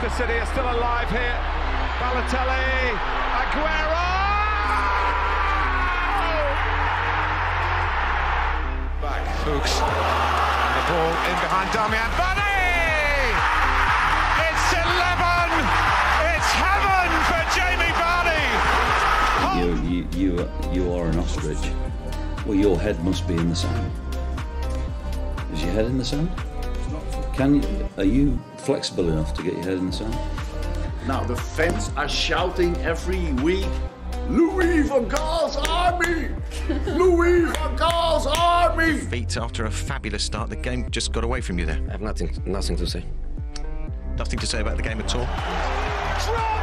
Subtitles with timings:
[0.00, 1.36] Manchester City are still alive here.
[2.00, 2.96] Balotelli,
[3.36, 4.08] Aguero!
[9.02, 9.76] Back, Fuchs.
[9.76, 12.48] And the ball in behind Damian Vardy!
[14.48, 15.68] It's 11!
[16.32, 18.44] It's heaven for Jamie Vardy!
[19.60, 21.58] You, you, you, you are an ostrich.
[22.46, 23.92] Well, your head must be in the sand.
[25.52, 26.30] Is your head in the sand?
[27.34, 30.16] Can you, are you flexible enough to get your head in the sand?
[31.06, 33.66] Now the fans are shouting every week,
[34.28, 36.28] Louis van Gaal's army!
[36.86, 38.98] Louis van Gaal's army!
[38.98, 40.50] Feet after a fabulous start.
[40.50, 41.80] The game just got away from you there.
[41.88, 43.04] I have nothing, nothing to say.
[44.16, 45.24] Nothing to say about the game at all.
[46.26, 46.59] Drama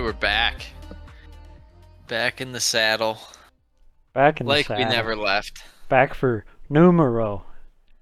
[0.00, 0.64] Hey, we're back.
[2.08, 3.18] Back in the saddle.
[4.14, 4.84] Back in like the saddle.
[4.84, 5.62] Like we never left.
[5.90, 7.44] Back for numero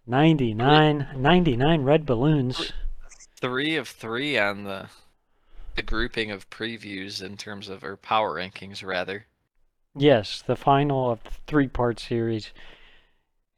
[0.07, 1.09] 99.
[1.17, 2.73] 99 red balloons.
[3.41, 4.91] Three of three on the
[5.75, 9.27] the grouping of previews in terms of or power rankings rather.
[9.97, 12.53] Yes, the final of the three-part series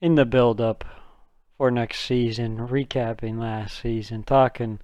[0.00, 0.86] in the build-up
[1.58, 4.80] for next season, recapping last season, talking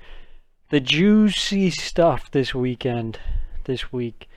[0.68, 3.18] the juicy stuff this weekend.
[3.66, 4.28] This week,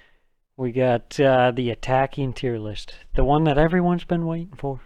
[0.57, 4.81] we got uh, the attacking tier list, the one that everyone's been waiting for,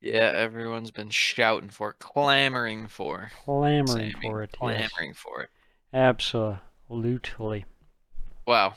[0.00, 3.32] Yeah, everyone's been shouting for, clamoring for.
[3.44, 4.50] clamoring Sammy, for it.
[4.52, 5.50] Yes, Clamoring for it.
[5.92, 7.64] absolutely.
[8.46, 8.74] Wow.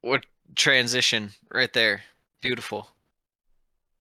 [0.00, 0.24] What
[0.56, 2.02] transition right there.
[2.40, 2.88] Beautiful.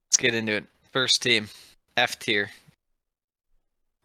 [0.07, 0.65] Let's get into it.
[0.93, 1.49] First team,
[1.97, 2.51] F tier.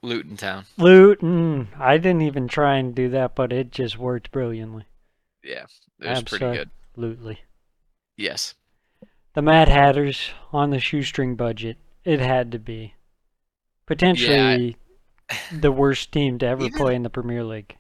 [0.03, 0.65] Luton Town.
[0.77, 1.69] Luton.
[1.79, 4.85] I didn't even try and do that, but it just worked brilliantly.
[5.43, 5.65] Yeah,
[6.01, 6.71] it was pretty good.
[6.93, 7.41] Absolutely.
[8.17, 8.55] Yes.
[9.35, 11.77] The Mad Hatters on the shoestring budget.
[12.05, 12.95] It had to be.
[13.87, 14.77] Potentially
[15.53, 17.77] the worst team to ever Even- play in the Premier League.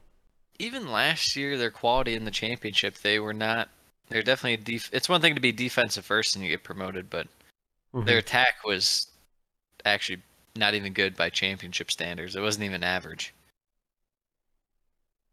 [0.59, 3.69] even last year their quality in the championship they were not
[4.09, 7.29] they're definitely def- it's one thing to be defensive first and you get promoted but
[7.95, 8.05] Mhm.
[8.07, 9.07] their attack was
[9.85, 10.21] actually
[10.57, 13.33] not even good by championship standards it wasn't even average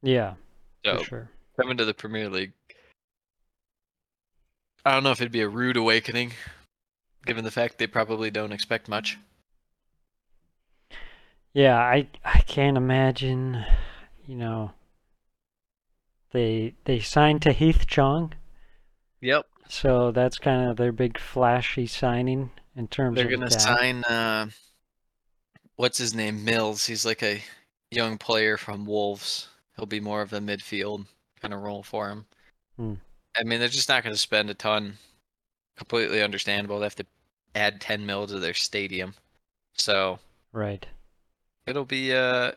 [0.02, 0.36] Yeah,
[0.86, 1.30] so for sure.
[1.60, 2.54] Coming to the premier league.
[4.84, 6.34] I don't know if it'd be a rude awakening
[7.26, 9.18] given the fact they probably don't expect much.
[11.54, 13.66] Yeah, I I can't imagine,
[14.28, 14.72] you know.
[16.32, 18.34] They they signed Tahith Chong,
[19.22, 19.48] yep.
[19.70, 23.62] So that's kind of their big flashy signing in terms they're of gonna that.
[23.62, 24.48] sign uh
[25.78, 26.44] what's his name?
[26.44, 26.86] Mills.
[26.86, 27.42] He's like a
[27.90, 29.48] young player from wolves.
[29.78, 31.06] He'll be more of a midfield
[31.42, 32.26] kind of role for him.
[32.78, 32.94] Hmm.
[33.38, 34.98] i mean they're just not going to spend a ton.
[35.78, 36.80] Completely understandable.
[36.80, 37.06] They have to
[37.54, 39.14] add 10 mil to their stadium.
[39.74, 40.20] So
[40.54, 40.86] Right.
[41.68, 42.52] it'll be uh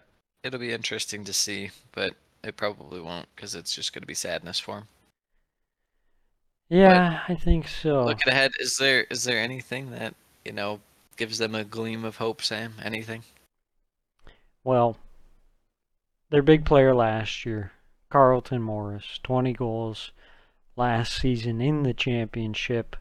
[0.44, 4.14] it'll be interesting to see but it probably won't because it's just going to be
[4.14, 4.88] sadness for him
[6.68, 8.04] Yeah, I think so.
[8.04, 10.80] looking ahead is there is there anything that you know
[11.16, 12.74] gives them a gleam of hope sam?
[12.82, 13.24] Anything?
[14.62, 14.96] Well,
[16.30, 17.72] their big player last year,
[18.10, 20.12] Carlton Morris, 20 goals
[20.76, 22.96] last season in the championship.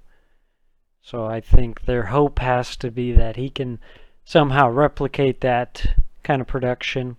[1.02, 3.80] So I think their hope has to be that he can
[4.26, 7.16] somehow replicate that kind of production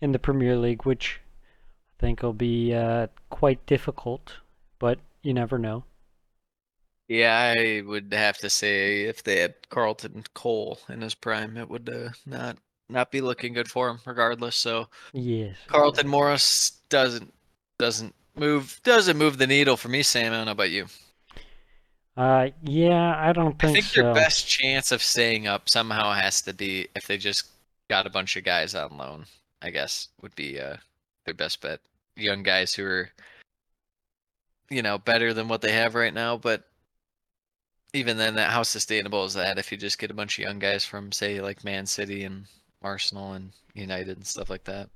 [0.00, 1.20] in the Premier League, which
[1.98, 4.36] I think will be uh, quite difficult,
[4.78, 5.84] but you never know.
[7.08, 11.68] Yeah, I would have to say if they had Carlton Cole in his prime, it
[11.68, 12.58] would uh, not
[12.88, 14.56] not be looking good for him, regardless.
[14.56, 15.56] So Yes.
[15.66, 17.32] Carlton Morris doesn't
[17.78, 20.32] doesn't move doesn't move the needle for me, Sam.
[20.32, 20.86] I don't know about you.
[22.16, 24.02] Uh, yeah, I don't I think, think so.
[24.02, 27.44] their best chance of staying up somehow has to be if they just
[27.88, 29.24] got a bunch of guys on loan.
[29.62, 30.76] I guess would be uh,
[31.24, 31.80] their best bet.
[32.16, 33.10] Young guys who are,
[34.70, 36.36] you know, better than what they have right now.
[36.36, 36.64] But
[37.92, 40.58] even then, that how sustainable is that if you just get a bunch of young
[40.58, 42.46] guys from say like Man City and
[42.82, 44.88] Arsenal and United and stuff like that?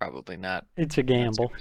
[0.00, 0.66] Probably not.
[0.76, 1.52] It's a gamble.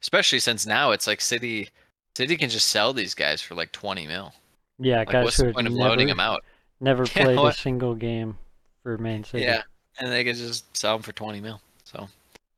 [0.00, 1.68] Especially since now it's like City.
[2.16, 4.32] City can just sell these guys for like twenty mil.
[4.78, 6.44] Yeah, Like, guys what's who the point of never, loading them out?
[6.80, 8.36] never played a single game
[8.82, 9.44] for Man City.
[9.44, 9.62] Yeah,
[9.98, 11.60] and they can just sell them for twenty mil.
[11.84, 12.08] So,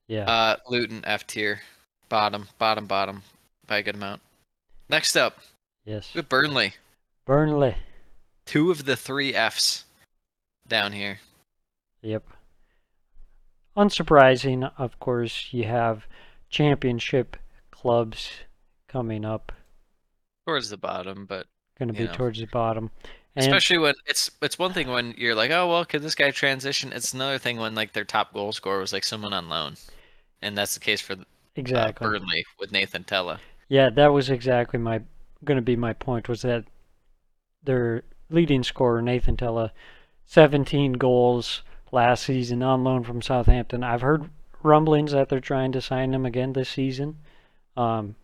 [0.06, 0.24] Yeah.
[0.30, 1.60] uh, Luton F tier,
[2.08, 3.22] bottom, bottom, bottom,
[3.66, 4.20] by a good amount.
[4.88, 5.38] Next up,
[5.84, 6.10] yes.
[6.28, 6.74] Burnley,
[7.24, 7.74] Burnley.
[8.46, 9.84] two of the three Fs
[10.68, 11.18] down here.
[12.04, 12.24] Yep.
[13.76, 16.06] Unsurprising, of course, you have
[16.48, 17.36] championship
[17.70, 18.30] clubs
[18.86, 19.50] coming up.
[20.46, 21.46] towards the bottom, but
[21.78, 22.12] Going to be know.
[22.12, 22.90] towards the bottom.
[23.34, 26.30] And especially when it's it's one thing when you're like, oh well, could this guy
[26.30, 26.92] transition?
[26.92, 29.74] It's another thing when like their top goal scorer was like someone on loan,
[30.40, 31.24] and that's the case for uh,
[31.56, 32.06] exactly.
[32.06, 33.40] Burnley with Nathan Tella.
[33.68, 35.00] Yeah, that was exactly my
[35.42, 36.64] going to be my point was that
[37.64, 39.72] their leading scorer Nathan Tella,
[40.26, 41.62] 17 goals
[41.94, 43.82] last season on loan from Southampton.
[43.82, 44.28] I've heard
[44.62, 47.18] rumblings that they're trying to sign him again this season.
[47.76, 48.16] Um,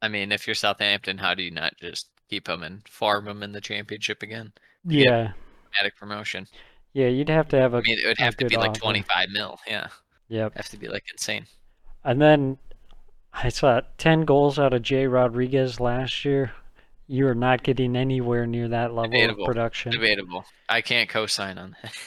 [0.00, 3.42] I mean, if you're Southampton, how do you not just keep him and farm him
[3.42, 4.52] in the championship again?
[4.84, 5.32] yeah,
[5.74, 6.46] Automatic promotion.
[6.92, 8.80] yeah, you'd have to have a I mean, it would have to be like offer.
[8.80, 9.58] 25 mil.
[9.66, 9.88] Yeah,
[10.28, 10.54] Yep.
[10.56, 11.46] have to be like insane.
[12.04, 12.58] And then
[13.32, 16.52] I saw 10 goals out of Jay Rodriguez last year.
[17.08, 19.42] You are not getting anywhere near that level Debatable.
[19.44, 19.92] of production.
[19.92, 20.44] Debatable.
[20.68, 21.92] I can't co-sign on that.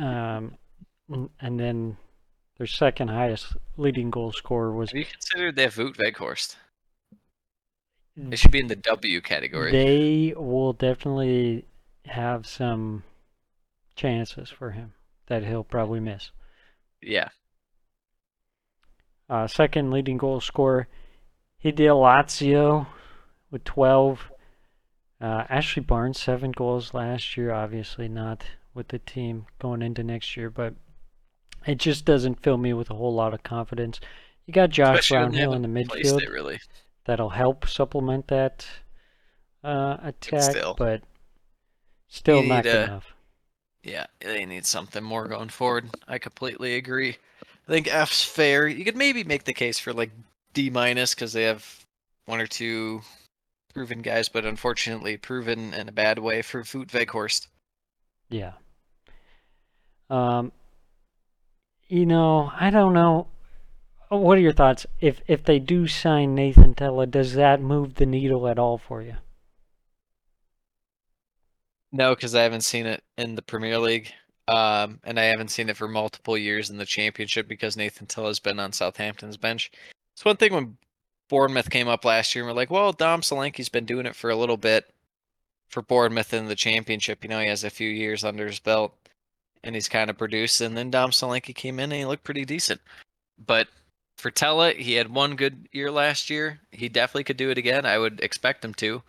[0.00, 0.56] Um,
[1.40, 1.96] and then
[2.56, 6.56] their second highest leading goal scorer was Have you considered they have Wout Weghorst?
[8.16, 9.72] They should be in the W category.
[9.72, 11.66] They will definitely
[12.06, 13.04] have some
[13.94, 14.94] chances for him
[15.26, 16.30] that he'll probably miss.
[17.00, 17.28] Yeah.
[19.28, 20.88] Uh, second leading goal scorer,
[21.58, 22.86] he did Lazio
[23.50, 24.32] with 12.
[25.20, 27.52] Uh, Ashley Barnes, seven goals last year.
[27.52, 28.44] Obviously not
[28.74, 30.74] with the team going into next year, but
[31.66, 34.00] it just doesn't fill me with a whole lot of confidence.
[34.46, 36.22] You got Josh Especially Brownhill in the midfield.
[36.22, 36.58] it really.
[37.04, 38.66] that'll help supplement that
[39.62, 40.74] uh, attack, still.
[40.76, 41.02] but
[42.08, 43.14] still not uh, enough.
[43.82, 45.88] Yeah, they need something more going forward.
[46.06, 47.16] I completely agree.
[47.42, 48.66] I think F's fair.
[48.68, 50.10] You could maybe make the case for like
[50.52, 51.86] D minus because they have
[52.26, 53.02] one or two
[53.72, 57.46] proven guys, but unfortunately proven in a bad way for Wout Weghorst.
[58.30, 58.52] Yeah.
[60.08, 60.52] Um,
[61.88, 63.28] you know, I don't know.
[64.10, 64.86] Uh, What are your thoughts?
[65.00, 69.02] If if they do sign Nathan Tella, does that move the needle at all for
[69.02, 69.16] you?
[71.92, 74.12] No, because I haven't seen it in the Premier League,
[74.46, 78.38] um, and I haven't seen it for multiple years in the Championship because Nathan Tella's
[78.38, 79.72] been on Southampton's bench.
[80.14, 80.76] It's one thing when
[81.28, 84.30] Bournemouth came up last year, and we're like, well, Dom Solanke's been doing it for
[84.30, 84.92] a little bit
[85.70, 87.22] for Bournemouth in the Championship.
[87.22, 88.92] You know, he has a few years under his belt,
[89.64, 90.60] and he's kind of produced.
[90.60, 92.80] And then Dom Solanke came in, and he looked pretty decent.
[93.46, 93.68] But
[94.18, 96.60] for Tella, he had one good year last year.
[96.72, 97.86] He definitely could do it again.
[97.86, 99.02] I would expect him to.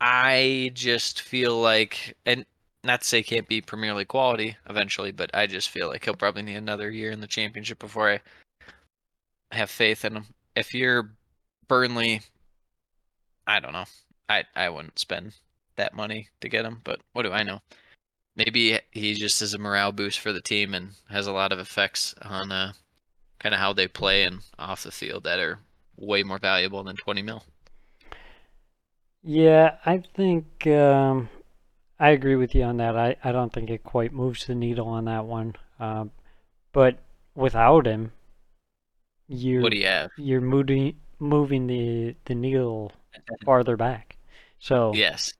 [0.00, 2.46] I just feel like, and
[2.84, 6.14] not to say can't be Premier League quality eventually, but I just feel like he'll
[6.14, 8.20] probably need another year in the championship before I
[9.50, 10.26] have faith in him.
[10.54, 11.10] If you're
[11.66, 12.22] Burnley,
[13.46, 13.84] I don't know.
[14.28, 15.32] I I wouldn't spend
[15.78, 17.62] that money to get him, but what do I know?
[18.36, 21.58] Maybe he just is a morale boost for the team and has a lot of
[21.60, 22.72] effects on uh,
[23.40, 25.60] kind of how they play and off the field that are
[25.96, 27.44] way more valuable than 20 mil.
[29.22, 31.28] Yeah, I think um,
[32.00, 32.96] I agree with you on that.
[32.96, 35.56] I, I don't think it quite moves the needle on that one.
[35.80, 36.12] Um,
[36.72, 36.98] but
[37.36, 38.12] without him,
[39.28, 40.10] you're What do you have?
[40.16, 42.92] you're moving moving the the needle
[43.44, 44.16] farther back.
[44.58, 45.32] So Yes.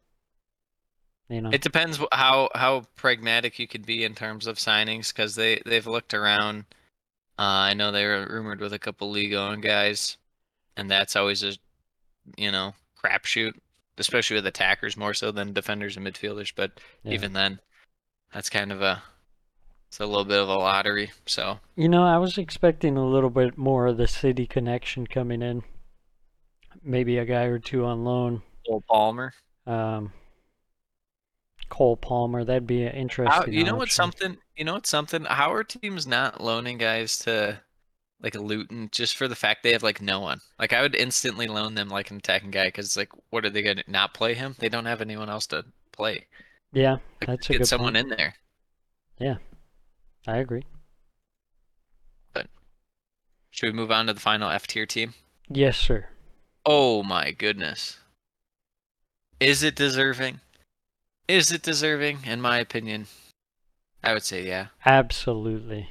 [1.28, 5.34] You know, It depends how how pragmatic you could be in terms of signings because
[5.34, 6.64] they they've looked around.
[7.38, 10.16] Uh, I know they were rumored with a couple league owned guys,
[10.76, 11.52] and that's always a
[12.36, 13.54] you know crapshoot,
[13.98, 16.52] especially with attackers more so than defenders and midfielders.
[16.54, 17.12] But yeah.
[17.12, 17.60] even then,
[18.32, 19.02] that's kind of a
[19.88, 21.10] it's a little bit of a lottery.
[21.26, 25.42] So You know, I was expecting a little bit more of the city connection coming
[25.42, 25.62] in.
[26.82, 28.42] Maybe a guy or two on loan.
[28.66, 29.32] Cole Palmer,
[29.66, 30.12] Um,
[31.68, 33.52] Cole Palmer, that'd be an how, interesting.
[33.52, 34.38] you know what's something?
[34.56, 35.24] You know what's something?
[35.24, 37.60] How are teams not loaning guys to
[38.20, 40.40] like a Luton just for the fact they have like no one?
[40.58, 43.62] Like I would instantly loan them like an attacking guy because like what are they
[43.62, 44.56] gonna not play him?
[44.58, 46.26] They don't have anyone else to play.
[46.72, 48.10] Yeah, Like, that's a get someone point.
[48.12, 48.34] in there.
[49.18, 49.36] Yeah,
[50.26, 50.64] I agree.
[52.34, 52.48] But
[53.50, 55.14] Should we move on to the final F tier team?
[55.48, 56.08] Yes, sir.
[56.66, 57.98] Oh my goodness.
[59.40, 60.40] Is it deserving?
[61.28, 62.20] Is it deserving?
[62.24, 63.06] In my opinion,
[64.02, 64.68] I would say yeah.
[64.86, 65.90] Absolutely.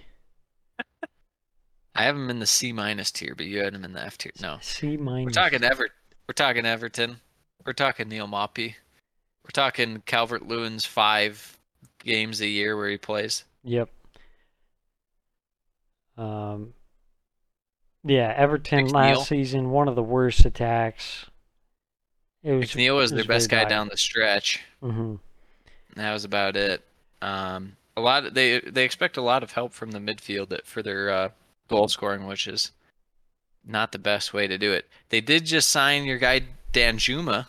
[1.95, 4.17] I have him in the C minus tier, but you had him in the F
[4.17, 4.31] tier.
[4.41, 4.57] No.
[4.61, 5.25] C minus.
[5.25, 5.89] We're talking Ever.
[6.27, 7.17] We're talking Everton.
[7.65, 8.75] We're talking Neal Maupay.
[9.43, 11.57] We're talking Calvert Lewin's five
[12.03, 13.45] games a year where he plays.
[13.63, 13.89] Yep.
[16.17, 16.73] Um.
[18.03, 18.93] Yeah, Everton McNeil.
[18.93, 21.25] last season, one of the worst attacks.
[22.43, 22.71] It was.
[22.71, 24.61] McNeil was it their best guy down the stretch.
[24.81, 25.15] hmm
[25.97, 26.81] That was about it.
[27.21, 28.25] Um, a lot.
[28.25, 31.29] Of, they they expect a lot of help from the midfield that- for their uh,
[31.67, 32.71] goal scoring, which is
[33.65, 34.87] not the best way to do it.
[35.09, 37.47] They did just sign your guy Danjuma,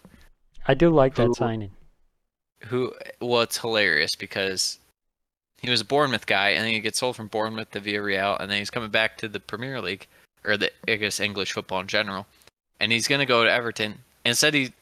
[0.66, 1.70] I do like that signing.
[2.66, 4.78] who well, it's hilarious because
[5.60, 8.50] he was a Bournemouth guy, and then he gets sold from Bournemouth to Villarreal, and
[8.50, 10.06] then he's coming back to the Premier League
[10.44, 12.26] or the I guess English football in general,
[12.80, 13.98] and he's gonna go to Everton.
[14.24, 14.72] Instead, he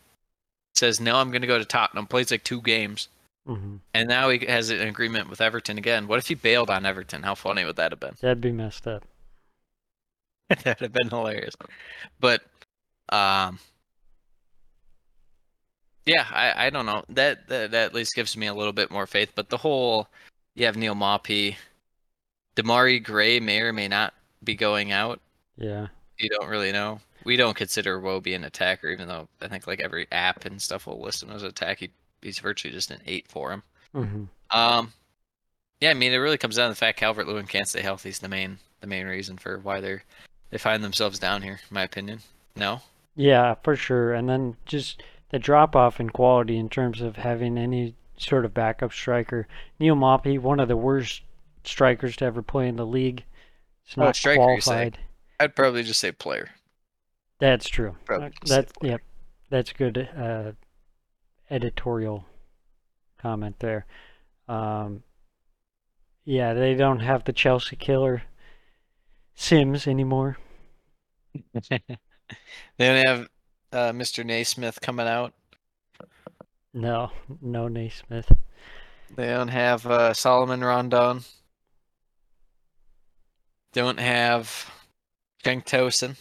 [0.75, 3.09] says, "No, I'm gonna go to Tottenham." Plays like two games,
[3.47, 6.07] hmm and now he has an agreement with Everton again.
[6.07, 7.23] What if he bailed on Everton?
[7.23, 8.15] How funny would that have been?
[8.21, 9.05] That'd be messed up.
[10.49, 11.55] That'd have been hilarious.
[12.21, 12.43] But
[13.11, 13.59] um
[16.07, 17.03] yeah, I, I don't know.
[17.09, 19.33] That, that that at least gives me a little bit more faith.
[19.35, 20.09] But the whole
[20.55, 21.57] you have Neal Maupay,
[22.55, 25.21] Demarai Gray may or may not be going out.
[25.57, 25.89] Yeah.
[26.19, 27.01] You don't really know.
[27.25, 30.87] We don't consider Iwobi an attacker, even though I think like every app and stuff
[30.87, 31.81] will list him as an attack.
[31.81, 31.91] He,
[32.23, 33.63] he's virtually just an eight for him.
[33.93, 34.93] hmm Um,
[35.81, 38.09] yeah, I mean, it really comes down to the fact Calvert Lewin can't stay healthy
[38.09, 40.05] is the main the main reason for why they're
[40.51, 42.21] they find themselves down here, in my opinion.
[42.55, 42.81] No,
[43.15, 44.15] Yeah, for sure.
[44.15, 48.55] And then just the drop off in quality in terms of having any sort of
[48.55, 49.47] backup striker.
[49.79, 51.23] Neal Maupay, one of the worst
[51.65, 53.25] strikers to ever play in the league.
[53.85, 54.71] It's Oh, not striker, you say?
[54.91, 54.99] qualified.
[55.41, 56.51] I'd probably just say player.
[57.39, 57.97] That's true.
[58.07, 59.03] Probably That's yep.
[59.51, 60.53] That's good uh,
[61.51, 62.25] editorial
[63.19, 63.87] comment there.
[64.49, 65.03] Um,
[66.25, 68.23] yeah, they don't have the Chelsea killer
[69.35, 70.39] Simms anymore.
[71.53, 71.79] they
[72.79, 73.29] don't have
[73.73, 74.25] uh, Mr.
[74.25, 75.35] Naismith coming out.
[76.73, 77.11] No,
[77.41, 78.33] no Naismith.
[79.15, 81.21] They don't have uh, Salomon Rondon.
[83.73, 84.71] Don't have
[85.45, 86.17] Cenk Tosun.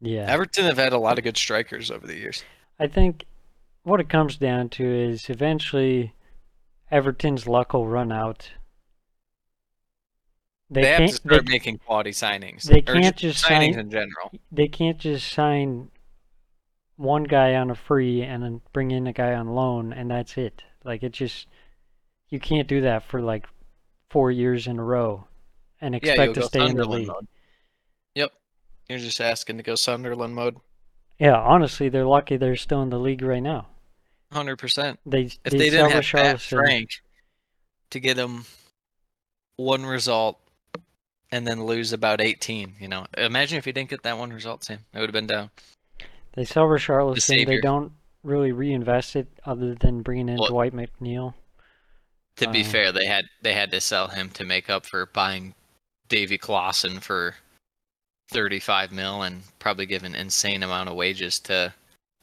[0.00, 0.26] Yeah.
[0.28, 2.44] Everton have had a lot of good strikers over the years.
[2.78, 3.24] I think
[3.82, 6.14] what it comes down to is eventually
[6.90, 8.50] Everton's luck will run out.
[10.70, 12.62] They, They, have to start they, making quality signings.
[12.62, 14.32] they can't just signings sign- in general.
[14.50, 15.90] they can't just sign
[16.96, 20.36] one guy on a free and then bring in a guy on loan and that's
[20.38, 20.62] it.
[20.84, 21.46] Like it just
[22.30, 23.46] you can't do that for like
[24.10, 25.26] four years in a row
[25.80, 27.08] and expect you'll to stay in the league.
[27.08, 27.26] mode.
[28.14, 28.32] Yep.
[28.88, 30.56] You're just asking to go Sunderland mode.
[31.18, 33.68] Yeah, honestly, they're lucky they're still in the league right now.
[34.32, 34.98] Hundred percent.
[35.06, 36.90] They If they, they didn't have Pat Frank
[37.90, 38.44] to get them
[39.56, 40.40] one result
[41.30, 43.06] and then lose about eighteen, you know.
[43.16, 44.80] Imagine if you didn't get that one result, Sam.
[44.92, 45.50] It would have been down.
[46.32, 47.46] They sell Richarlison.
[47.46, 47.92] They don't
[48.24, 51.34] really reinvest it other than bringing in Well- Dwight McNeil.
[52.38, 55.06] To be Uh, fair, they had they had to sell him to make up for
[55.06, 55.54] buying
[56.08, 57.36] Davy Klaassen for
[58.30, 61.72] thirty five mil and probably give an insane amount of wages to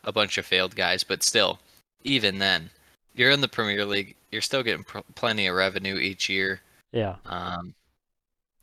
[0.03, 1.03] a bunch of failed guys.
[1.03, 1.60] But still,
[2.03, 2.70] even then,
[3.15, 4.15] you're in the Premier League.
[4.31, 6.62] You're still getting pr- plenty of revenue each year.
[6.91, 7.74] Yeah, Um,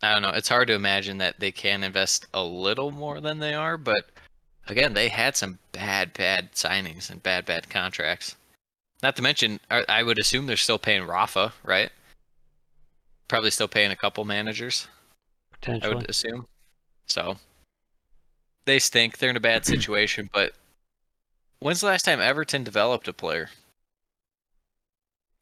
[0.03, 0.31] I don't know.
[0.31, 4.11] It's hard to imagine that they can invest a little more than they are, but
[4.67, 8.37] again, they had some bad, bad signings and bad, bad contracts.
[9.03, 11.91] Not to mention, I I would assume they're still paying Rafa, right?
[13.29, 14.89] Probably still paying a couple managers.
[15.85, 16.47] I would assume.
[17.09, 17.37] So
[18.65, 19.19] they stink.
[19.19, 20.31] They're in a bad situation.
[20.35, 20.53] But
[21.61, 23.51] when's the last time Everton developed a player?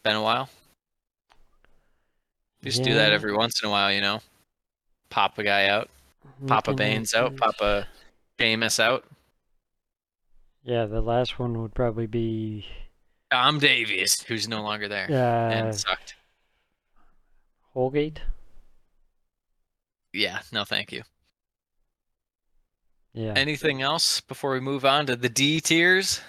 [0.04, 0.48] Been a while.
[2.62, 4.20] Just do that every once in a while, you know.
[5.10, 5.88] Pop a guy out.
[6.46, 7.36] Pop at Baines out.
[7.36, 7.86] Pop a
[8.38, 9.04] Jameis out.
[10.64, 12.66] Yeah, the last one would probably be
[13.30, 16.14] Tom Davies, who's no longer there uh, and sucked.
[17.72, 18.20] Holgate.
[20.12, 21.02] Yeah, no, thank you.
[23.16, 23.32] Yeah.
[23.34, 26.20] Anything else before we move on to the D tiers?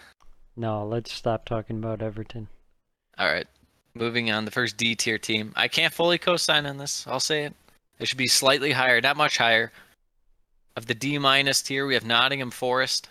[0.55, 2.47] no, let's stop talking about Everton.
[3.17, 3.45] All right.
[3.93, 5.51] Moving on, the first D tier team.
[5.57, 7.05] I can't fully co-sign on this.
[7.05, 7.53] I'll say it.
[7.99, 9.73] It should be slightly higher, not much higher.
[10.77, 13.09] Of the D minus tier, we have Nottingham Forest.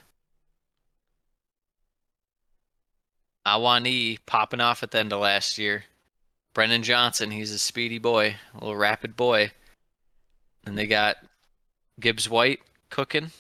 [3.47, 5.85] Awoniyi popping off at the end of last year.
[6.55, 9.51] Brennan Johnson, he's a speedy boy, a little rapid boy.
[10.65, 11.19] And they got
[12.01, 13.33] Gibbs White cooking,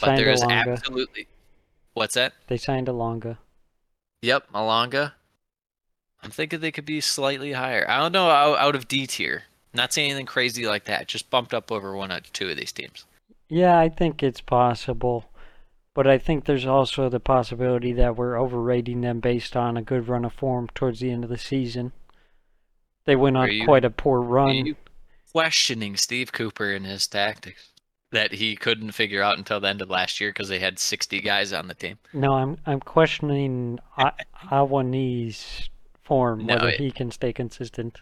[0.00, 0.72] but there is Elanga.
[0.72, 1.26] absolutely.
[1.94, 2.34] What's that?
[2.46, 3.38] They signed Alonga.
[4.22, 5.12] Yep, Malanga.
[6.22, 7.86] I'm thinking they could be slightly higher.
[7.88, 9.44] I don't know out, out of D tier.
[9.72, 11.08] Not saying anything crazy like that.
[11.08, 13.04] Just bumped up over one or two of these teams.
[13.48, 15.26] Yeah, I think it's possible.
[15.94, 20.08] But I think there's also the possibility that we're overrating them based on a good
[20.08, 21.92] run of form towards the end of the season.
[23.06, 24.76] They went on you- quite a poor run.
[25.32, 27.70] questioning Steve Cooper and his tactics
[28.12, 31.20] that he couldn't figure out until the end of last year because they had 60
[31.20, 31.98] guys on the team?
[32.12, 33.78] No, I'm I'm questioning
[34.50, 35.70] Awoniyi's
[36.02, 38.00] form, No, whether it- he can stay consistent.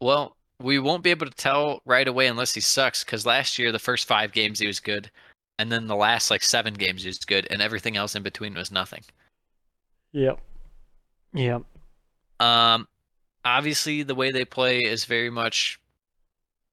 [0.00, 3.04] Well, we won't be able to tell right away unless he sucks.
[3.04, 5.10] Because last year, the first five games he was good,
[5.58, 8.54] and then the last like seven games he was good, and everything else in between
[8.54, 9.02] was nothing.
[10.12, 10.40] Yep.
[11.34, 11.62] Yep.
[12.40, 12.88] Um,
[13.44, 15.78] obviously, the way they play is very much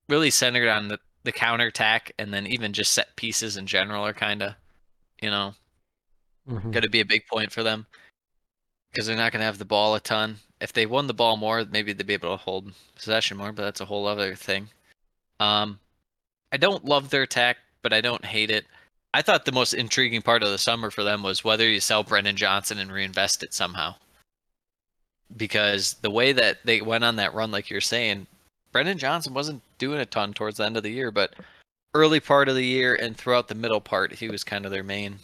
[0.08, 4.06] really centered on the the counter counterattack, and then even just set pieces in general
[4.06, 4.56] are kind of,
[5.22, 5.56] you know,
[6.48, 6.72] Mhm.
[6.72, 7.86] going to be a big point for them
[8.92, 10.40] because they're not going to have the ball a ton.
[10.60, 13.64] If they won the ball more, maybe they'd be able to hold possession more, but
[13.64, 14.70] that's a whole other thing.
[15.40, 15.80] Um,
[16.52, 18.66] I don't love their attack, but I don't hate it.
[19.14, 22.04] I thought the most intriguing part of the summer for them was whether you sell
[22.04, 23.96] Brennan Johnson and reinvest it somehow.
[25.36, 28.28] Because the way that they went on that run, like you're saying,
[28.74, 31.34] Brennan Johnson wasn't doing a ton towards the end of the year, but
[31.94, 34.84] early part of the year and throughout the middle part, he was kind of their
[34.84, 35.20] main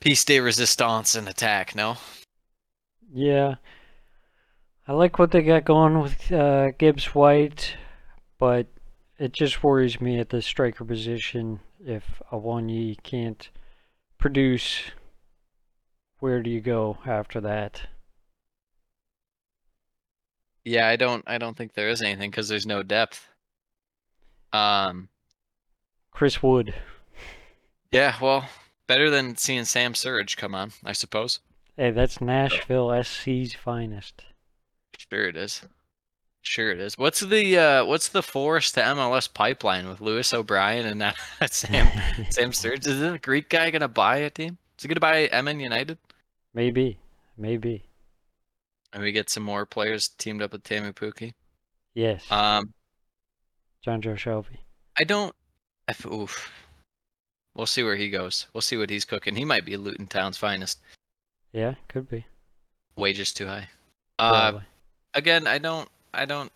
[0.00, 1.74] piece de resistance and attack.
[1.74, 1.96] No,
[3.12, 3.56] Yeah.
[4.88, 7.76] I like what they got going with uh, Gibbs White,
[8.38, 8.66] but
[9.18, 13.48] it just worries me at the striker position if Awoniyi can't
[14.18, 14.82] produce.
[16.18, 17.82] Where do you go after that?
[20.64, 23.28] Yeah, I don't, I don't think there is anything because there's no depth.
[24.52, 25.08] Um,
[26.10, 26.74] Chris Wood.
[27.90, 28.48] yeah, well,
[28.86, 31.40] better than seeing Sam Surridge come on, I suppose.
[31.76, 34.22] Hey, that's Nashville SC's finest.
[35.10, 35.62] Sure it is.
[36.42, 36.98] Sure it is.
[36.98, 41.12] What's the uh what's the Forest to MLS pipeline with Lewis O'Brien and now
[41.50, 41.86] Sam
[42.30, 42.86] Sam Surridge?
[42.86, 44.58] Is the Greek guy gonna buy a team?
[44.78, 45.98] Is he gonna buy MN United?
[46.52, 46.98] maybe.
[47.38, 47.84] Maybe.
[48.92, 51.32] And we get some more players teamed up with Teemu Pukki.
[51.94, 52.24] Yes.
[52.30, 52.72] Um
[53.86, 54.58] Jonjo Shelvey.
[54.98, 55.34] I don't
[55.88, 56.50] if, oof.
[57.54, 58.46] We'll see where he goes.
[58.52, 59.36] We'll see what he's cooking.
[59.36, 60.78] He might be Luton Town's finest.
[61.52, 62.24] Yeah, could be.
[62.96, 63.68] Wages too high.
[64.18, 64.60] Uh
[65.14, 66.52] again, I don't I don't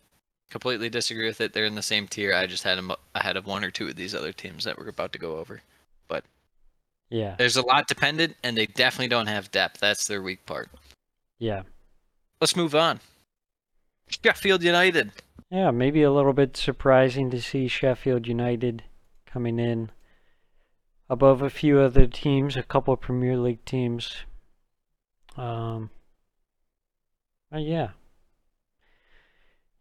[0.51, 1.53] completely disagree with it.
[1.53, 2.35] They're in the same tier.
[2.35, 4.89] I just had them ahead of one or two of these other teams that we're
[4.89, 5.61] about to go over.
[6.09, 6.25] But
[7.11, 7.35] yeah.
[7.39, 9.81] There's a lot dependent, and they definitely don't have depth.
[9.81, 10.69] That's their weak part.
[11.39, 11.63] Yeah.
[12.41, 13.01] Let's move on.
[14.09, 15.13] Sheffield United.
[15.51, 18.83] Yeah, maybe a little bit surprising to see Sheffield United
[19.27, 19.91] coming in
[21.09, 24.17] above a few other teams, a couple Premier League teams.
[25.37, 25.91] Um,
[27.53, 27.91] yeah.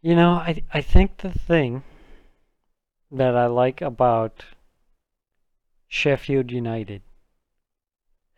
[0.02, 1.84] You know, I I think the thing
[3.12, 4.46] that I like about
[5.88, 7.02] Sheffield United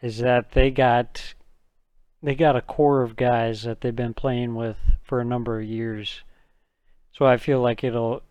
[0.01, 1.33] is that they got
[2.27, 5.65] they got a core of guys that they've been playing with for a number of
[5.65, 6.23] years.
[7.13, 8.21] So I feel like it'll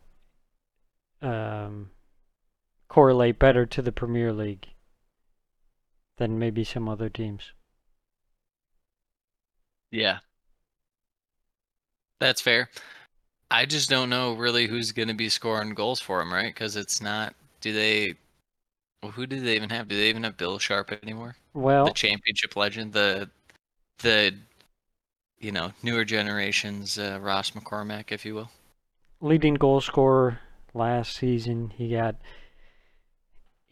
[1.22, 1.88] um,
[2.88, 4.66] correlate better to the Premier League
[6.18, 7.52] than maybe some other teams.
[9.90, 10.18] Yeah.
[12.20, 12.68] That's fair.
[13.50, 16.52] I just don't know really who's going to be scoring goals for them, right?
[16.52, 17.34] Because it's not.
[17.62, 18.12] Do they.
[19.02, 19.88] Well, who do they even have?
[19.88, 21.36] Do they even have Bill Sharp anymore?
[21.54, 23.30] Well, The championship legend, the
[23.98, 24.34] the
[25.38, 28.50] you know newer generations uh, Ross McCormack, if you will.
[29.20, 30.40] leading goal scorer
[30.74, 32.16] last season, he got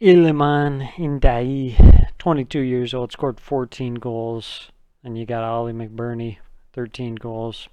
[0.00, 4.70] Iliman Ndiaye, 22 years old, scored 14 goals.
[5.02, 6.38] And you got Oli McBurnie,
[6.72, 7.68] 13 goals.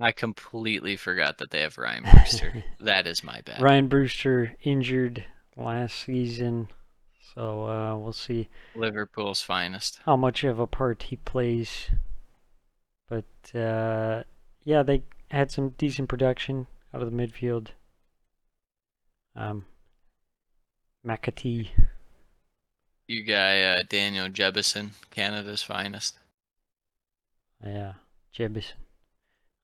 [0.00, 2.64] I completely forgot that they have Ryan Brewster.
[2.80, 3.60] that is my bad.
[3.60, 5.24] Ryan Brewster injured
[5.56, 6.68] last season,
[7.34, 10.00] so uh, we'll see Liverpool's finest.
[10.06, 11.90] how much of a part he plays.
[13.08, 13.24] But
[13.58, 14.24] uh,
[14.64, 17.68] yeah, they had some decent production out of the midfield.
[19.36, 19.66] Um,
[21.06, 21.68] McAtee,
[23.06, 26.18] You guy uh, Daniel Jebbison, Canada's finest.
[27.64, 27.94] yeah,
[28.36, 28.74] Jebison.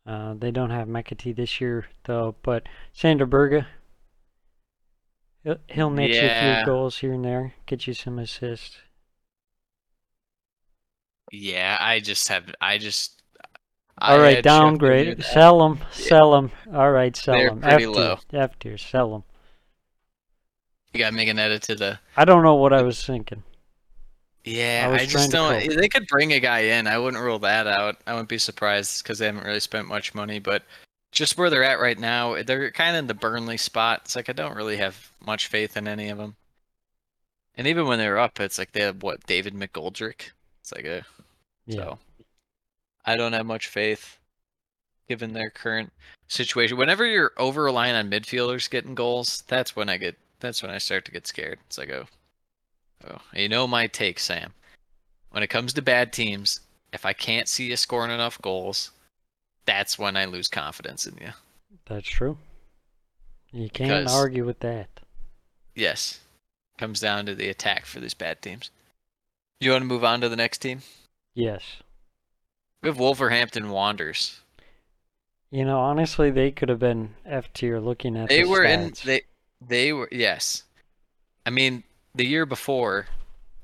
[0.06, 3.64] Uh, they don't have McAtee this year though, but Sander Berge.
[5.44, 8.78] He'll, he'll net you a few goals here and there, get you some assists.
[11.30, 12.52] Yeah, I just have.
[12.60, 13.22] I just.
[13.98, 15.06] All I right, downgrade.
[15.06, 15.80] United- Sell them.
[15.92, 16.50] Sell them.
[16.72, 17.60] All right, sell them.
[17.60, 18.16] pretty F low.
[18.30, 18.40] tier.
[18.40, 18.78] F tier.
[18.78, 19.24] Sell them.
[20.92, 21.98] You got to make an edit to the.
[22.16, 23.42] I don't know what I was thinking.
[24.44, 25.74] Yeah, I I, just don't.
[25.74, 26.86] They could bring a guy in.
[26.86, 27.96] I wouldn't rule that out.
[28.06, 30.38] I wouldn't be surprised because they haven't really spent much money.
[30.38, 30.62] But
[31.14, 34.02] just where they're at right now, they're kind of in the Burnley spot.
[34.04, 36.36] It's like I don't really have much faith in any of them.
[37.56, 40.30] And even when they're up, it's like they have what David McGoldrick.
[40.60, 41.04] It's like eh, a
[41.66, 41.76] Yeah.
[41.76, 41.98] so.
[43.06, 44.18] I don't have much faith,
[45.08, 45.92] given their current
[46.26, 46.76] situation.
[46.78, 50.16] Whenever you're over relying on midfielders getting goals, that's when I get.
[50.40, 51.58] That's when I start to get scared.
[51.66, 52.06] It's like, oh,
[53.08, 54.52] oh, you know my take, Sam.
[55.30, 56.60] When it comes to bad teams,
[56.92, 58.90] if I can't see you scoring enough goals,
[59.66, 61.30] that's when I lose confidence in you.
[61.86, 62.38] That's true.
[63.52, 64.88] You can't 'Cause- argue with that.
[65.74, 66.20] Yes.
[66.78, 68.70] Comes down to the attack for these bad teams.
[69.60, 70.82] You want to move on to the next team?
[71.34, 71.62] Yes.
[72.82, 74.40] We have Wolverhampton Wanderers.
[75.50, 78.90] You know, honestly, they could have been F tier looking at They the were in
[78.90, 79.02] stats.
[79.02, 79.22] they
[79.60, 80.64] they were yes.
[81.46, 83.06] I mean, the year before,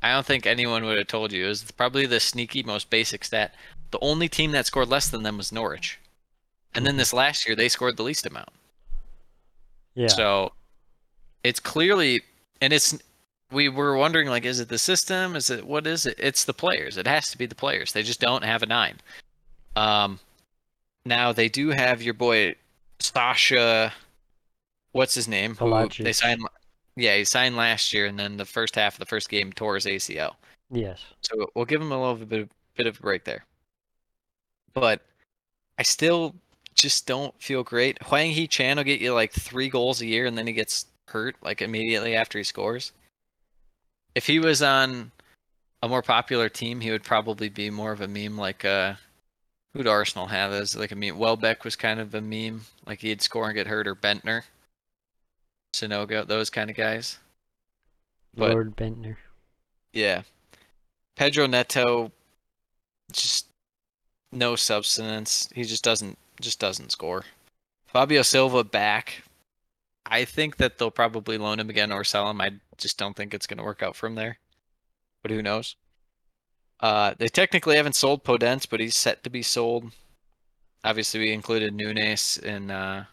[0.01, 1.45] I don't think anyone would have told you.
[1.47, 3.55] It was probably the sneaky most basic stat.
[3.91, 5.99] The only team that scored less than them was Norwich.
[6.75, 8.51] And then this last year they scored the least amount.
[9.95, 10.09] yeah.
[10.09, 10.53] So
[11.43, 12.23] it's clearly
[12.61, 12.97] and it's
[13.51, 15.35] we were wondering like is it the system?
[15.35, 16.15] Is it what is it?
[16.19, 16.97] It's the players.
[16.97, 17.93] It has to be the players.
[17.93, 18.97] They just don't have a nine.
[19.75, 20.21] Um
[21.05, 22.55] now they do have your boy
[23.01, 23.93] Sasha
[24.93, 25.57] what's his name?
[25.57, 26.43] Who they signed
[26.97, 29.75] yeah, he signed last year and then the first half of the first game tore
[29.75, 30.35] his ACL.
[30.71, 31.03] yes.
[31.23, 33.45] So we'll give him a little bit of, bit of a break there.
[34.75, 35.03] But
[35.79, 36.35] I still
[36.75, 38.03] just don't feel great.
[38.05, 41.37] Hwang Hee-chan will get you like three goals a year and then he gets hurt
[41.43, 42.93] like immediately after he scores.
[44.15, 45.11] If he was on
[45.83, 48.95] a more popular team, he would probably be more of a meme like uh
[49.73, 51.19] who'd Arsenal have as like a meme?
[51.19, 54.43] Welbeck was kind of a meme, like he'd score and get hurt, or Bendtner,
[55.75, 57.19] Sanogo, those kind of guys.
[58.35, 59.17] But- Lord Bendtner.
[59.93, 60.23] Yeah.
[61.17, 62.13] Pedro Neto
[63.13, 63.50] just
[64.33, 65.49] no substance.
[65.55, 67.25] He just doesn't just doesn't score.
[67.87, 69.23] Fabio Silva back.
[70.07, 72.41] I think that they'll probably loan him again or sell him.
[72.41, 74.39] I just don't think it's going to work out from there.
[75.23, 75.77] But who knows?
[76.81, 79.93] Uh, they technically haven't sold Podence, but he's set to be sold.
[80.83, 83.05] Obviously, we included Nunes in uh,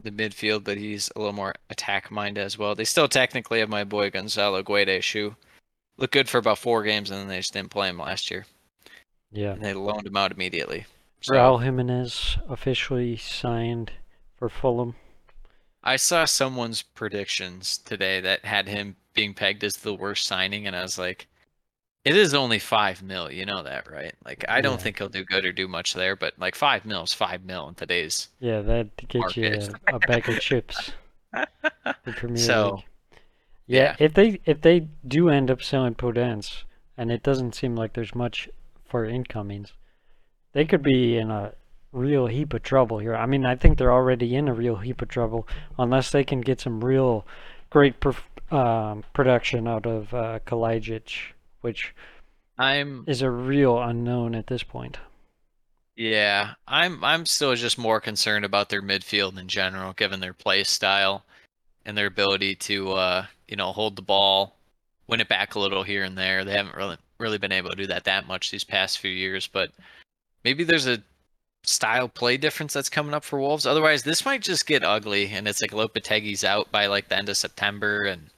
[0.00, 2.74] the midfield, but he's a little more attack minded as well.
[2.74, 5.34] They still technically have my boy Gonzalo Guede shoe.
[5.96, 8.46] Looked good for about four games, and then they just didn't play him last year.
[9.32, 9.52] Yeah.
[9.52, 10.86] And they loaned him out immediately.
[11.22, 13.92] So Raul Jimenez officially signed
[14.36, 14.94] for Fulham.
[15.82, 20.76] I saw someone's predictions today that had him being pegged as the worst signing, and
[20.76, 21.26] I was like,
[22.04, 23.30] it is only five mil.
[23.30, 24.14] You know that, right?
[24.24, 24.78] Like, I don't Yeah.
[24.78, 27.68] think he'll do good or do much there, but like five mil is five mil
[27.68, 28.28] in today's.
[28.40, 29.74] Yeah, that gets you Market.
[29.88, 30.92] a, a bag of chips.
[32.36, 32.82] So,
[33.66, 33.96] Yeah, yeah.
[33.98, 36.64] if they if they do end up selling Podence,
[36.96, 38.48] and it doesn't seem like there's much
[38.92, 39.72] for incomings,
[40.52, 41.54] they could be in a
[41.92, 43.16] real heap of trouble here.
[43.16, 46.42] I mean, I think they're already in a real heap of trouble unless they can
[46.42, 47.26] get some real
[47.70, 51.94] great perf- um, production out of uh, Kalajdzic, which
[52.58, 54.98] I'm is a real unknown at this point.
[55.96, 60.64] Yeah, I'm I'm still just more concerned about their midfield in general, given their play
[60.64, 61.24] style
[61.86, 64.56] and their ability to uh, you know, hold the ball,
[65.06, 66.44] win it back a little here and there.
[66.44, 69.46] They haven't really really been able to do that that much these past few years,
[69.46, 69.70] but
[70.44, 71.02] maybe there's a
[71.64, 73.66] style play difference that's coming up for Wolves.
[73.66, 77.28] Otherwise, this might just get ugly and it's like Lopetegui's out by like the end
[77.28, 78.30] of September and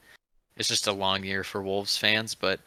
[0.56, 2.60] it's just a long year for Wolves fans, but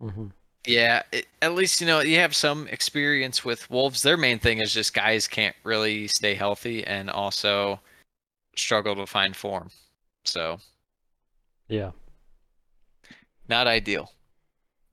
[0.00, 0.28] hmm
[0.66, 4.02] yeah, it, at least you know you have some experience with Wolves.
[4.02, 7.80] Their main thing is just guys can't really stay healthy and also
[8.56, 9.70] struggle to find form.
[10.24, 10.58] So
[11.68, 11.92] Yeah.
[13.48, 14.12] not ideal.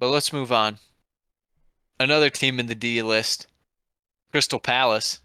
[0.04, 0.80] But let's move on.
[1.98, 3.48] Another team in the D list,
[4.32, 5.22] Crystal Palace.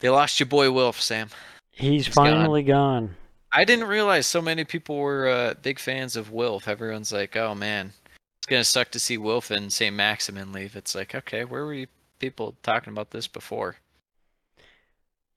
[0.00, 1.30] They lost your boy Wilf, Sam.
[1.70, 2.26] He's, He's gone.
[2.26, 3.16] finally gone.
[3.50, 6.68] I didn't realize so many people were uh, big fans of Wilf.
[6.68, 7.94] Everyone's like, "Oh man,
[8.36, 9.96] it's gonna suck to see Wilf and St.
[9.96, 11.86] Maximin leave." It's like, okay, where were you
[12.18, 13.76] people talking about this before?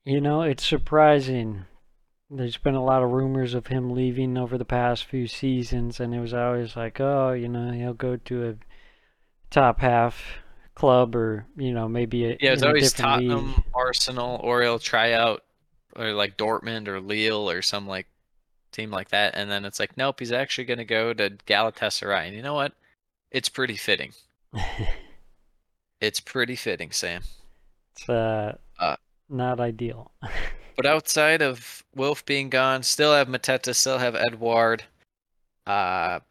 [0.03, 1.63] You know, it's surprising.
[2.31, 6.13] There's been a lot of rumors of him leaving over the past few seasons, and
[6.13, 8.55] it was always like, oh, you know, he'll go to a
[9.49, 10.21] top half
[10.75, 13.63] club or, you know, maybe a, Yeah, it's always Tottenham, league.
[13.73, 15.43] Arsenal, or he'll try out,
[15.95, 18.05] or like Dortmund or Lille or some like
[18.71, 22.27] team like that, and then it's like, nope, he's actually gonna go to Galatasaray.
[22.27, 22.73] And you know what?
[23.31, 24.13] It's pretty fitting.
[26.01, 27.23] It's pretty fitting, Sam.
[27.91, 28.95] it's uh, Uh,
[29.27, 30.11] not ideal.
[30.79, 34.81] But outside of Wolf being gone, still have Mateta, still have Edouard.
[35.67, 36.21] Uh,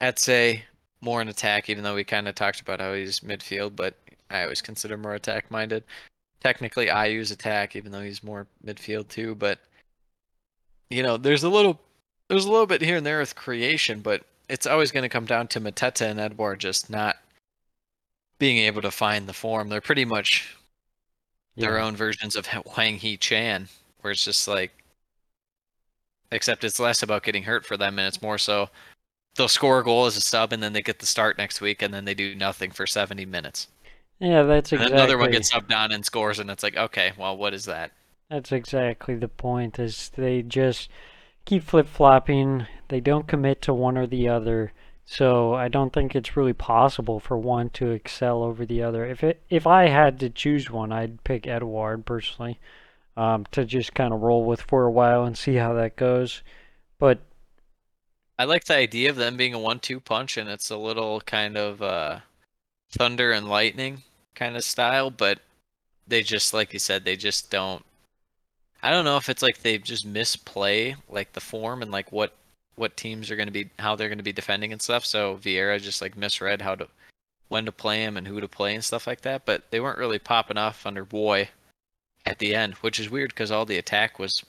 [0.00, 0.60] Eze,
[1.02, 3.98] more in attack, even though we kind of talked about how he's midfield, but
[4.30, 5.84] I always consider more attack minded.
[6.40, 9.34] Technically, I use attack, even though he's more midfield too.
[9.34, 9.58] But
[10.88, 11.78] you know, there's a little,
[12.28, 15.26] there's a little bit here and there with creation, but it's always going to come
[15.26, 17.16] down to Mateta and Edouard just not
[18.38, 19.68] being able to find the form.
[19.68, 20.56] They're pretty much
[21.58, 21.84] their Yeah.
[21.84, 23.68] own versions of Hwang Hee-chan,
[24.00, 24.72] where it's just like,
[26.30, 28.68] except it's less about getting hurt for them, and it's more so
[29.36, 31.82] they'll score a goal as a sub, and then they get the start next week,
[31.82, 33.68] and then they do nothing for 70 minutes.
[34.18, 34.92] Yeah, that's exactly.
[34.96, 37.92] another one gets subbed on and scores, and it's like, okay, well, what is that?
[38.28, 39.78] That's exactly the point.
[39.78, 40.90] Is they just
[41.46, 42.66] keep flip flopping.
[42.88, 44.72] They don't commit to one or the other.
[45.06, 49.04] So I don't think it's really possible for one to excel over the other.
[49.04, 52.58] If it if I had to choose one, I'd pick Edouard personally,
[53.16, 56.42] um, to just kind of roll with for a while and see how that goes.
[56.98, 57.20] But
[58.38, 61.56] I like the idea of them being a one-two punch, and it's a little kind
[61.56, 62.20] of uh,
[62.90, 64.02] thunder and lightning
[64.34, 65.40] kind of style, but
[66.08, 67.84] they just, like you said, they just don't.
[68.82, 72.34] I don't know if it's like they just misplay like the form and like what
[72.76, 75.04] what teams are going to be how they're going to be defending and stuff.
[75.04, 76.88] So Vieira just like misread how to
[77.48, 79.44] when to play him and who to play and stuff like that.
[79.44, 81.48] But they weren't really popping off under Roy
[82.26, 84.42] at the end, which is weird because all the attack was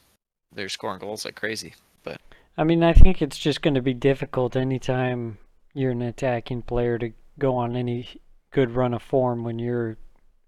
[0.54, 1.74] they're scoring goals like crazy.
[2.04, 2.22] But
[2.58, 5.38] I mean, I think it's just going to be difficult anytime
[5.74, 8.08] you're an attacking player to go on any
[8.52, 9.98] good run of form when you're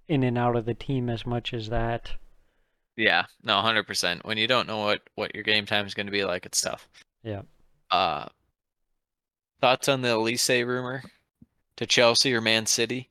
[0.08, 2.10] in and out of the team as much as that.
[2.96, 4.26] yeah, no, hundred percent.
[4.26, 6.62] When you don't know what what your game time is going to be like, it's
[6.62, 6.88] tough.
[7.24, 7.42] Yeah.
[7.92, 8.28] Uh,
[9.62, 11.04] thoughts on the Olise rumor
[11.78, 13.10] to Chelsea or Man City?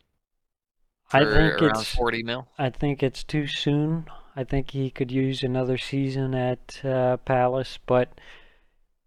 [1.12, 2.48] I think around it's forty mil.
[2.58, 4.06] I think it's too soon.
[4.34, 8.20] I think he could use another season at uh, Palace, but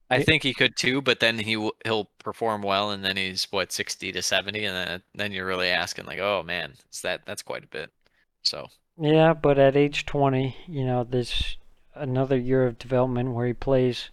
[0.10, 3.18] I It- think he could too, but then he w- he'll perform well, and then
[3.18, 7.02] he's what sixty to seventy, and then then you're really asking like, oh man, is
[7.02, 7.92] that that's quite a bit.
[8.44, 11.58] So yeah, but at age 20, you know, there's
[11.96, 14.10] another year of development where he plays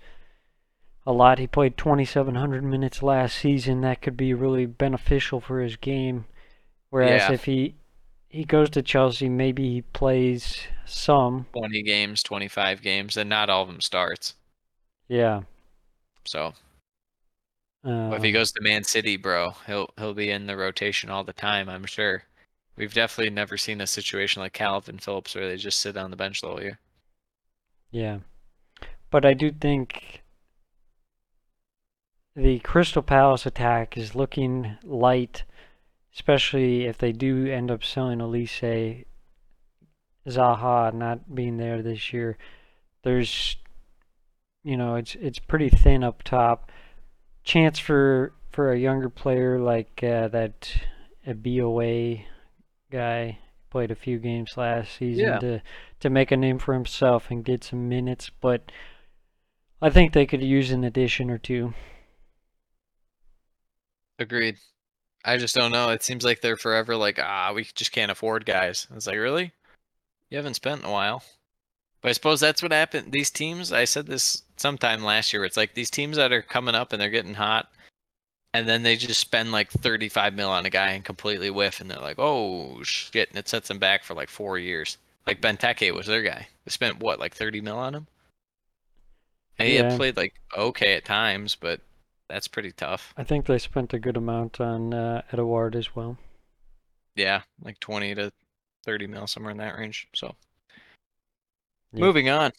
[1.07, 1.39] a lot.
[1.39, 3.81] He played 2,700 minutes last season.
[3.81, 6.27] That could be really beneficial for his game.
[6.91, 7.33] Whereas Yeah.
[7.33, 7.77] if he
[8.29, 11.47] he goes to Chelsea, maybe he plays some.
[11.53, 14.35] twenty games, twenty five games, and not all of them starts.
[15.09, 15.43] Yeah.
[16.25, 16.55] So
[17.85, 21.25] Um, if he goes to Man City, bro, he'll he'll be in the rotation all
[21.25, 21.69] the time.
[21.71, 22.25] I'm sure.
[22.77, 26.17] We've definitely never seen a situation like Calvin Phillips where they just sit on the
[26.17, 26.81] bench the whole year.
[27.91, 28.19] Yeah.
[29.11, 30.23] But I do think
[32.37, 35.45] the Crystal Palace attack is looking light,
[36.15, 39.05] especially if they do end up selling Olise
[40.29, 42.37] Zaha not being there this year.
[43.03, 43.57] There's
[44.63, 46.71] you know, it's it's pretty thin up top.
[47.45, 50.77] Chance for for a younger player like uh, that
[51.27, 52.25] a BOA
[52.91, 53.39] guy
[53.71, 55.39] played a few games last season Yeah.
[55.39, 55.63] to
[56.01, 58.73] to make a name for himself and get some minutes, but
[59.81, 61.73] I think they could use an addition or two.
[64.19, 64.57] Agreed.
[65.25, 65.91] I just don't know.
[65.91, 68.87] It seems like they're forever like, ah, we just can't afford guys.
[68.95, 69.53] It's like, really?
[70.31, 71.23] You haven't spent in a while.
[72.01, 73.13] But I suppose that's what happened.
[73.13, 76.75] These teams, I said this sometime last year, it's like these teams that are coming
[76.75, 77.69] up and they're getting hot,
[78.55, 81.91] and then they just spend like 35 mil on a guy and completely whiff, and
[81.91, 84.99] they're like, oh shit, and it sets them back for like four years.
[85.27, 86.47] Like Benteke was their guy.
[86.65, 88.07] They spent what, like 30 mil on him?
[89.59, 89.91] And he Yeah.
[89.91, 91.81] had played like okay at times, but
[92.29, 93.13] that's pretty tough.
[93.17, 96.17] I think they spent a good amount on uh, Edouard as well.
[97.15, 98.33] Yeah, like 20 to
[98.85, 100.09] 30 mil, somewhere in that range.
[100.15, 100.35] So,
[101.93, 102.01] Yeah.
[102.01, 102.53] moving on.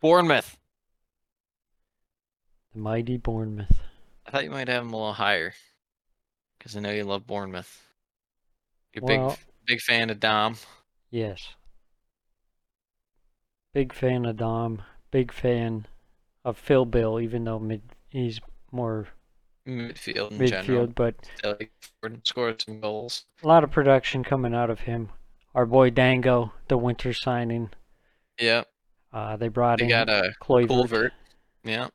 [0.00, 0.56] Bournemouth.
[2.72, 3.80] The mighty Bournemouth.
[4.26, 5.54] I thought you might have them a little higher
[6.58, 7.82] because I know you love Bournemouth.
[8.92, 10.56] You're Well- big, big fan of Dom.
[11.10, 11.54] Yes.
[13.72, 14.82] Big fan of Dom.
[15.10, 15.86] Big fan
[16.44, 18.40] of Phil Bill, even though mid he's
[18.72, 19.08] more
[19.66, 20.86] Midfield in midfield, general.
[20.88, 21.70] but Like,
[22.24, 23.26] scored some goals.
[23.42, 25.10] a lot of production coming out of him.
[25.54, 27.70] Our boy Dango, the winter signing.
[28.38, 28.64] Yeah,
[29.12, 31.12] Uh, they brought they in got a Kluivert, Culvert.
[31.64, 31.88] Yeah,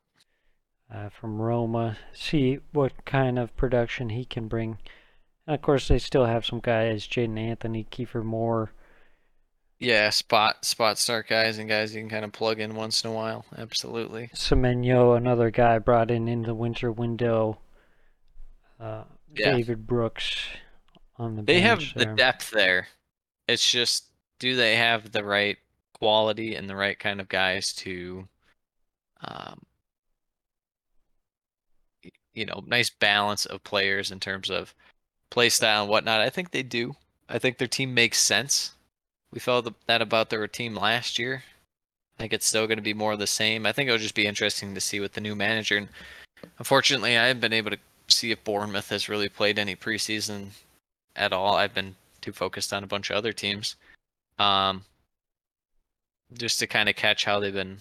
[0.92, 1.96] uh, from Roma.
[2.12, 4.78] See what kind of production he can bring.
[5.46, 8.72] And of course, they still have some guys: Jaidon Anthony, Kiefer Moore.
[9.78, 13.10] Yeah, spot spot start guys and guys you can kind of plug in once in
[13.10, 13.44] a while.
[13.56, 14.30] Absolutely.
[14.34, 17.58] Semenyo, another guy brought in in the winter window.
[18.80, 19.52] Uh, Yeah.
[19.52, 20.46] David Brooks
[21.18, 22.88] on the They have bench the depth there.
[23.48, 24.06] It's just,
[24.38, 25.58] do they have the right
[25.94, 28.28] quality and the right kind of guys to,
[29.22, 29.62] um,
[32.34, 34.74] you know, nice balance of players in terms of
[35.30, 36.20] play style and whatnot?
[36.20, 36.96] I think they do.
[37.28, 38.72] I think their team makes sense.
[39.32, 41.44] We felt th- that about their team last year.
[42.16, 43.66] I think it's still going to be more of the same.
[43.66, 45.76] I think it'll just be interesting to see with the new manager.
[45.76, 45.88] And
[46.58, 50.50] unfortunately, I haven't been able to see if Bournemouth has really played any preseason
[51.14, 51.56] at all.
[51.56, 53.76] I've been too focused on a bunch of other teams.
[54.38, 54.84] Um,
[56.32, 57.78] just to kind of catch how they've been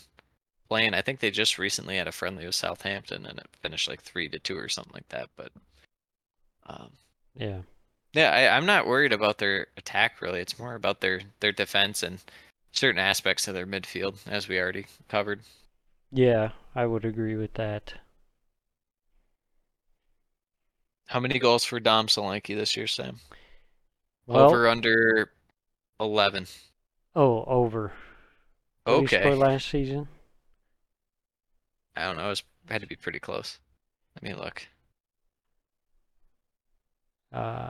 [0.69, 0.93] playing.
[0.93, 4.29] I think they just recently had a friendly with Southampton and it finished like three
[4.29, 5.29] to two or something like that.
[5.36, 5.51] But
[6.67, 6.91] um,
[7.36, 7.60] Yeah.
[8.15, 10.39] Yeah, I, I'm not worried about their attack really.
[10.41, 12.19] It's more about their their defense and
[12.71, 15.41] certain aspects of their midfield, as we already covered.
[16.12, 17.93] Yeah, I would agree with that.
[21.08, 23.19] How many goals for Dom Solanke this year, Sam?
[24.28, 25.32] Well, Over under
[25.99, 26.47] 11.
[27.15, 27.93] oh, over.
[28.86, 29.36] What did he Okay.
[29.36, 30.08] last season?
[31.95, 32.28] I don't know.
[32.28, 33.60] It was, had to be pretty close.
[34.15, 34.67] Let me look.
[37.36, 37.69] Uh,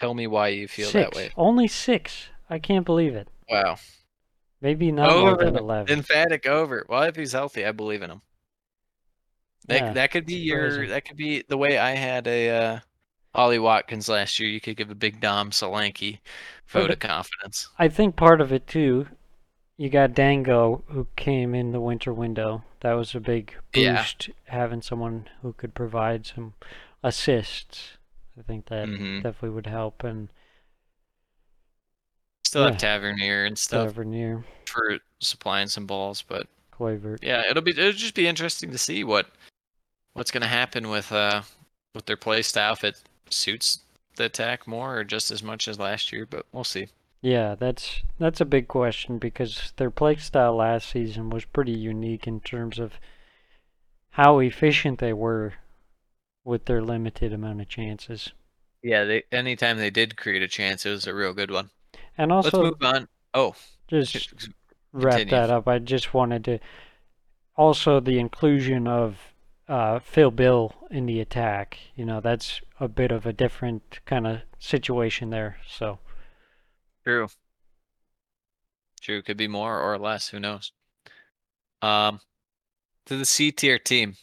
[0.00, 1.10] Tell me why you feel six.
[1.10, 1.30] that way.
[1.36, 2.28] Only six.
[2.48, 3.28] I can't believe it.
[3.50, 3.76] Wow.
[4.60, 5.44] Maybe not more Over.
[5.44, 5.98] than eleven.
[5.98, 6.84] Emphatic over.
[6.88, 8.22] Well, if he's healthy, I believe in him.
[9.66, 10.90] That Yeah, that could be your surprising.
[10.90, 12.78] that could be the way I had a uh,
[13.34, 14.48] Ollie Watkins last year.
[14.48, 16.18] You could give a big Dom Solanke
[16.68, 16.92] vote Okay.
[16.92, 17.68] of confidence.
[17.78, 19.08] I think part of it too.
[19.76, 22.64] You got Dango who came in the winter window.
[22.80, 23.96] That was a big Yeah.
[24.02, 26.54] boost having someone who could provide some
[27.02, 27.96] assists.
[28.38, 29.22] I think that Mhm.
[29.22, 30.28] definitely would help and
[32.44, 32.78] Still have yeah.
[32.78, 36.46] Tavernier and stuff Tavernier, for supplying some balls, but
[37.20, 39.28] yeah, it'll be it'll just be interesting to see what
[40.14, 41.42] what's going to happen with uh
[41.94, 43.80] with their play style if it suits
[44.16, 46.88] the attack more or just as much as last year, but we'll see.
[47.20, 52.26] Yeah, that's that's a big question because their play style last season was pretty unique
[52.26, 52.94] in terms of
[54.10, 55.54] how efficient they were
[56.48, 58.32] with their limited amount of chances.
[58.82, 61.70] Yeah, they anytime they did create a chance, it was a real good one.
[62.16, 63.08] And also, Let's move on.
[63.34, 63.54] Oh,
[63.86, 64.48] just
[64.92, 65.68] wrap that up.
[65.68, 66.58] I just wanted to
[67.56, 69.18] also the inclusion of
[69.68, 71.78] uh, Phil Bill in the attack.
[71.94, 75.58] You know, that's a bit of a different kind of situation there.
[75.68, 75.98] So
[77.04, 77.28] True.
[79.00, 79.22] True.
[79.22, 80.28] Could be more or less.
[80.28, 80.72] Who knows?
[81.82, 82.20] Um,
[83.06, 84.16] to the C tier team.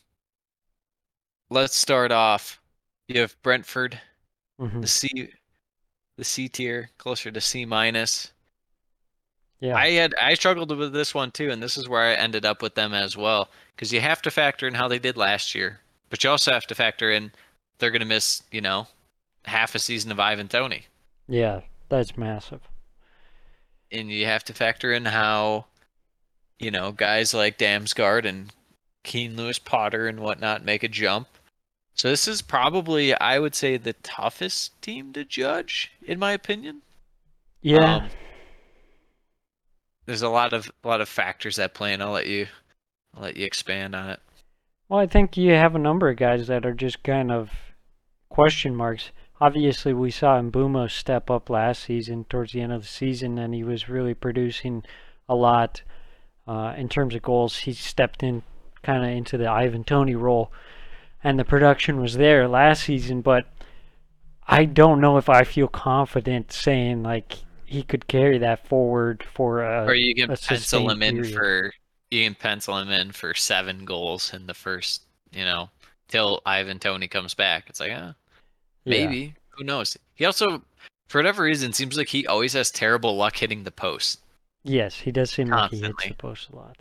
[1.49, 2.59] Let's start off.
[3.07, 3.99] You have Brentford,
[4.59, 4.81] mhm.
[4.81, 5.29] the C,
[6.17, 8.31] the C tier, closer to C minus.
[9.59, 12.45] yeah, I had I struggled with this one too, and this is where I ended
[12.45, 13.49] up with them as well.
[13.75, 16.67] Because you have to factor in how they did last year, but you also have
[16.67, 17.31] to factor in
[17.79, 18.87] they're gonna miss, you know,
[19.45, 20.85] half a season of Ivan Toney.
[21.27, 22.61] yeah, that's massive.
[23.91, 25.65] and you have to factor in how,
[26.59, 28.53] you know, guys like Damsgaard and
[29.03, 31.27] Keane Lewis Potter and whatnot make a jump.
[31.95, 36.81] So this is probably, I would say, the toughest team to judge, in my opinion.
[37.61, 37.95] Yeah.
[37.95, 38.09] Um,
[40.05, 42.47] there's a lot of a lot of factors that play, and I'll let you,
[43.15, 44.19] I'll let you expand on it.
[44.87, 47.49] Well, I think you have a number of guys that are just kind of
[48.29, 49.11] question marks.
[49.41, 53.53] Obviously, we saw Mbeumo step up last season towards the end of the season, and
[53.53, 54.83] he was really producing
[55.27, 55.81] a lot
[56.47, 57.59] uh, in terms of goals.
[57.59, 58.43] He stepped in
[58.83, 60.51] kind of into the Ivan Toney role,
[61.25, 63.19] and the production was there last season.
[63.21, 63.47] But
[64.47, 67.33] I don't know if I feel confident saying like
[67.65, 69.85] he could carry that forward for a.
[69.85, 71.33] or you can pencil him in period.
[71.33, 71.73] for
[72.11, 75.69] you can pencil him in for seven goals in the first, you know,
[76.07, 77.65] till Ivan Toney comes back.
[77.67, 78.13] It's like, ah,
[78.85, 79.05] Yeah.
[79.05, 79.33] Maybe.
[79.57, 79.97] Who knows?
[80.13, 80.61] He also,
[81.07, 84.19] for whatever reason, seems like he always has terrible luck hitting the post.
[84.63, 86.77] Yes, he does seem like he hits the post a lot.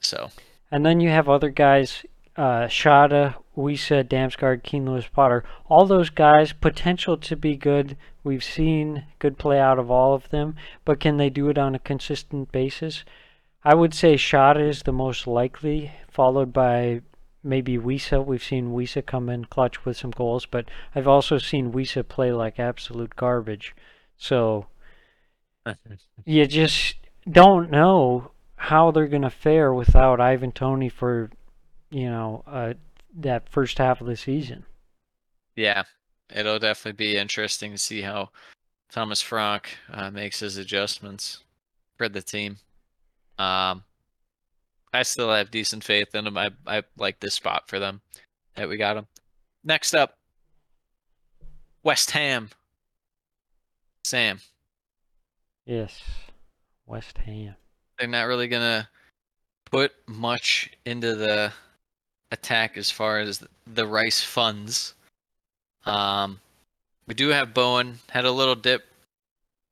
[0.00, 0.30] So
[0.70, 2.04] And then you have other guys,
[2.36, 5.42] uh, Schade, Wissa, Damsgaard, Keane Lewis Potter.
[5.68, 7.96] All those guys, potential to be good.
[8.22, 11.74] We've seen good play out of all of them, but can they do it on
[11.74, 13.04] a consistent basis?
[13.64, 17.02] I would say Schade is the most likely, followed by
[17.42, 18.24] maybe Wissa.
[18.24, 22.30] We've seen Wissa come in clutch with some goals, but I've also seen Wissa play
[22.32, 23.74] like absolute garbage.
[24.16, 24.66] So
[26.24, 26.94] you just
[27.28, 31.30] don't know how they're going to fare without Ivan Toney for,
[31.90, 32.74] you know, uh,
[33.14, 34.64] that first half of the season.
[35.56, 35.84] yeah,
[36.34, 38.30] it'll definitely be interesting to see how
[38.90, 41.42] Thomas Frank uh, makes his adjustments
[41.96, 42.58] for the team.
[43.38, 43.84] Um,
[44.92, 46.38] I still have decent faith in them.
[46.38, 48.00] I I like this spot for them
[48.54, 49.06] that we got them.
[49.64, 50.16] Next up,
[51.82, 52.50] West Ham.
[54.04, 54.40] Sam.
[55.66, 56.02] Yes,
[56.86, 57.54] West Ham.
[57.98, 58.88] they're not really gonna
[59.70, 61.52] put much into the
[62.30, 64.94] attack as far as the Rice funds.
[65.86, 66.40] Um,
[67.06, 68.84] we do have Bowen had a little dip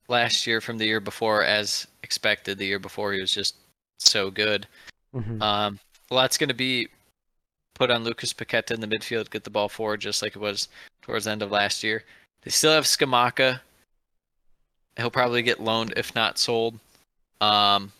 [0.09, 2.59] last year from the year before, as expected.
[2.59, 3.57] The year before he was just
[3.99, 4.67] so good.
[5.13, 5.79] hmm Um,
[6.11, 6.89] a lot's gonna be
[7.75, 10.69] put on Lucas Paqueta in the midfield, get the ball forward, just like it was
[11.03, 12.05] towards the end of last year.
[12.43, 13.61] They still have Scamacca.
[14.97, 16.79] He'll probably get loaned if not sold.
[17.41, 17.93] Um,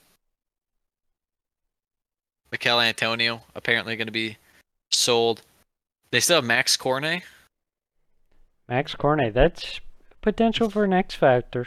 [2.51, 4.39] Michail Antonio apparently going to be
[4.91, 5.43] sold.
[6.11, 7.23] They still have Max Cornet.
[8.69, 9.81] Max Cornet, that's
[10.23, 11.67] potential for an X factor.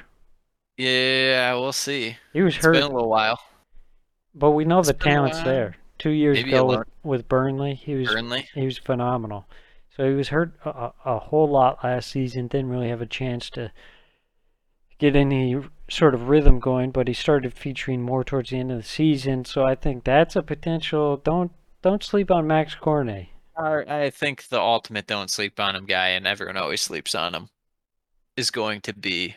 [0.77, 2.17] Yeah, we'll see.
[2.33, 3.39] He was It's hurt, been a little while.
[4.33, 5.75] but we know it's the talent's there.
[5.97, 8.47] Two years Maybe ago with, with Burnley, he was Burnley.
[8.53, 9.45] he was phenomenal.
[9.95, 12.47] So he was hurt a a whole lot last season.
[12.47, 13.71] Didn't really have a chance to
[14.97, 15.57] get any
[15.89, 19.43] sort of rhythm going, but he started featuring more towards the end of the season.
[19.43, 21.17] So I think that's a potential.
[21.17, 21.51] Don't
[21.81, 23.27] don't sleep on Max Cornet.
[23.57, 27.35] I I think the ultimate don't sleep on him guy, and everyone always sleeps on
[27.35, 27.49] him,
[28.37, 29.35] is going to be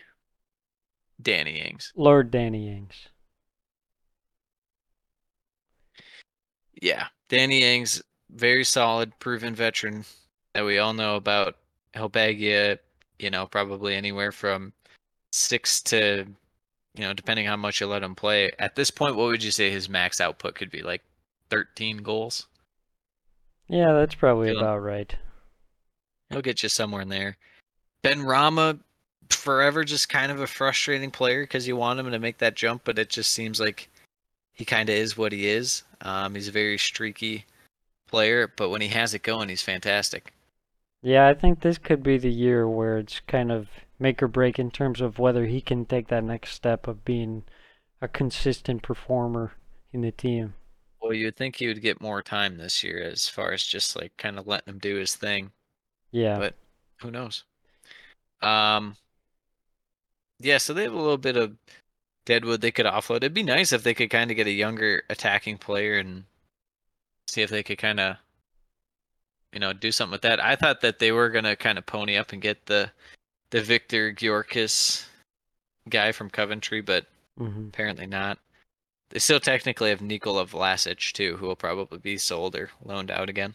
[1.20, 1.92] Danny Ings.
[1.96, 3.08] Lord Danny Ings.
[6.80, 10.04] Yeah, Danny Ings, very solid, proven veteran
[10.54, 11.56] that we all know about.
[11.94, 12.76] He'll bag you,
[13.18, 14.72] you know, probably anywhere from
[15.30, 16.26] six to,
[16.94, 18.50] you know, depending how much you let him play.
[18.58, 20.82] At this point, what would you say his max output could be?
[20.82, 21.02] Like
[21.52, 22.46] 13 goals?
[23.68, 25.14] Yeah, that's probably about right.
[26.30, 27.36] He'll get you somewhere in there.
[28.02, 28.80] Benrahma,
[29.28, 32.84] forever just kind of a frustrating player because you want him to make that jump,
[32.84, 33.90] but it just seems like
[34.54, 35.82] he kind of is what he is.
[36.00, 37.44] Um, he's a very streaky
[38.08, 40.32] player, but when he has it going, he's fantastic.
[41.02, 44.58] Yeah, I think this could be the year where it's kind of make or break
[44.58, 47.44] in terms of whether he can take that next step of being
[48.00, 49.52] a consistent performer
[49.92, 50.54] in the team.
[51.02, 54.16] Well, you'd think he would get more time this year as far as just like
[54.16, 55.50] kind of letting him do his thing,
[56.12, 56.38] Yeah.
[56.38, 56.54] but
[57.00, 57.42] who knows?
[58.40, 58.96] Um,
[60.38, 61.56] yeah, so they have a little bit of
[62.24, 63.16] Deadwood they could offload.
[63.16, 66.24] It'd be nice if they could kind of get a younger attacking player and
[67.26, 68.16] see if they could kind of,
[69.52, 70.38] you know, do something with that.
[70.38, 72.90] I thought that they were gonna kind of pony up and get the
[73.50, 75.04] the Viktor Gyökeres
[75.88, 78.38] guy from Coventry, but hmm apparently not.
[79.12, 83.28] They still technically have Nikola Vlasic too, who will probably be sold or loaned out
[83.30, 83.54] again.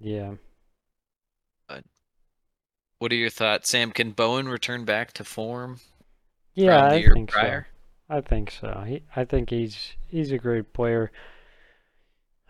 [0.00, 0.34] Yeah.
[1.68, 1.84] But
[2.98, 3.90] What are your thoughts, Sam?
[3.92, 5.80] Can Bowen return back to form?
[6.54, 7.68] Yeah, from the I year think prior?
[8.08, 8.14] so.
[8.16, 8.84] I think so.
[8.86, 11.10] He, I think he's he's a great player.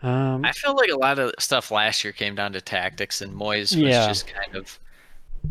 [0.01, 3.33] Um, I feel like a lot of stuff last year came down to tactics, and
[3.33, 4.07] Moyes was Yeah.
[4.07, 4.79] just kind of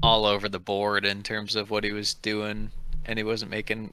[0.02, 2.70] all over the board in terms of what he was doing,
[3.06, 3.92] and he wasn't making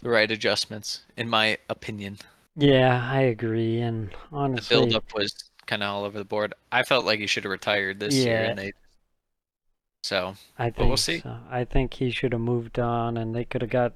[0.00, 2.18] the right adjustments, in my opinion.
[2.56, 3.80] yeah, I agree.
[3.80, 5.32] And The honestly, build-up was
[5.66, 6.54] kind of all over the board.
[6.72, 8.50] I felt like he should have retired this year, Yeah.
[8.50, 8.72] and they.
[10.04, 11.20] So I but we'll see.
[11.20, 11.36] so.
[11.50, 13.92] I think he should have moved on, and they could have got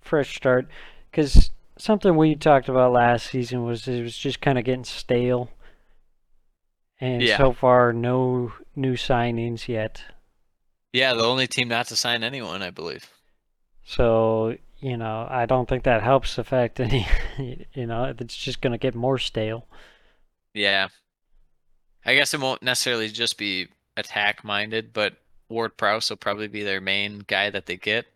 [0.00, 0.66] fresh start.
[1.10, 5.50] Because something we talked about last season was it was just kind of getting stale,
[7.00, 7.36] and Yeah.
[7.36, 10.02] so far no new signings yet.
[10.94, 13.10] yeah, the only team not to sign anyone, I believe.
[13.84, 16.92] So you know, I don't think that helps the fact that
[17.74, 19.66] you know, it's just gonna get more stale.
[20.54, 20.88] Yeah.
[22.04, 25.14] I guess it won't necessarily just be attack minded, but
[25.48, 28.06] Ward Prowse will probably be their main guy that they get.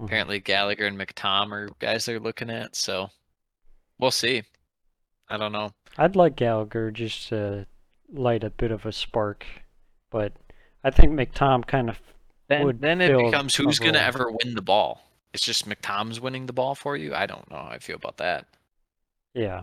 [0.00, 0.06] Mhm.
[0.06, 3.10] Apparently Gallagher and McTom are guys they're looking at, so
[3.98, 4.44] we'll see.
[5.28, 5.72] I don't know.
[5.98, 7.66] I'd like Gallagher just to
[8.10, 9.44] light a bit of a spark,
[10.10, 10.32] but
[10.82, 12.00] I think McTom kind of
[12.48, 15.04] Then then it becomes who's gonna ever win the ball.
[15.34, 17.14] It's just McTom's winning the ball for you.
[17.14, 18.46] I don't know how I feel about that.
[19.34, 19.62] yeah.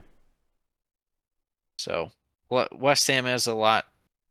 [1.78, 2.12] So
[2.50, 3.86] Wa- West Ham has a lot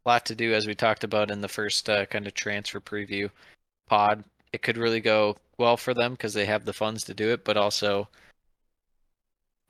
[0.06, 3.30] lot to do as we talked about in the first uh, kind of transfer preview
[3.88, 4.24] pod.
[4.52, 7.44] It could really go well for them because they have the funds to do it,
[7.44, 8.08] but also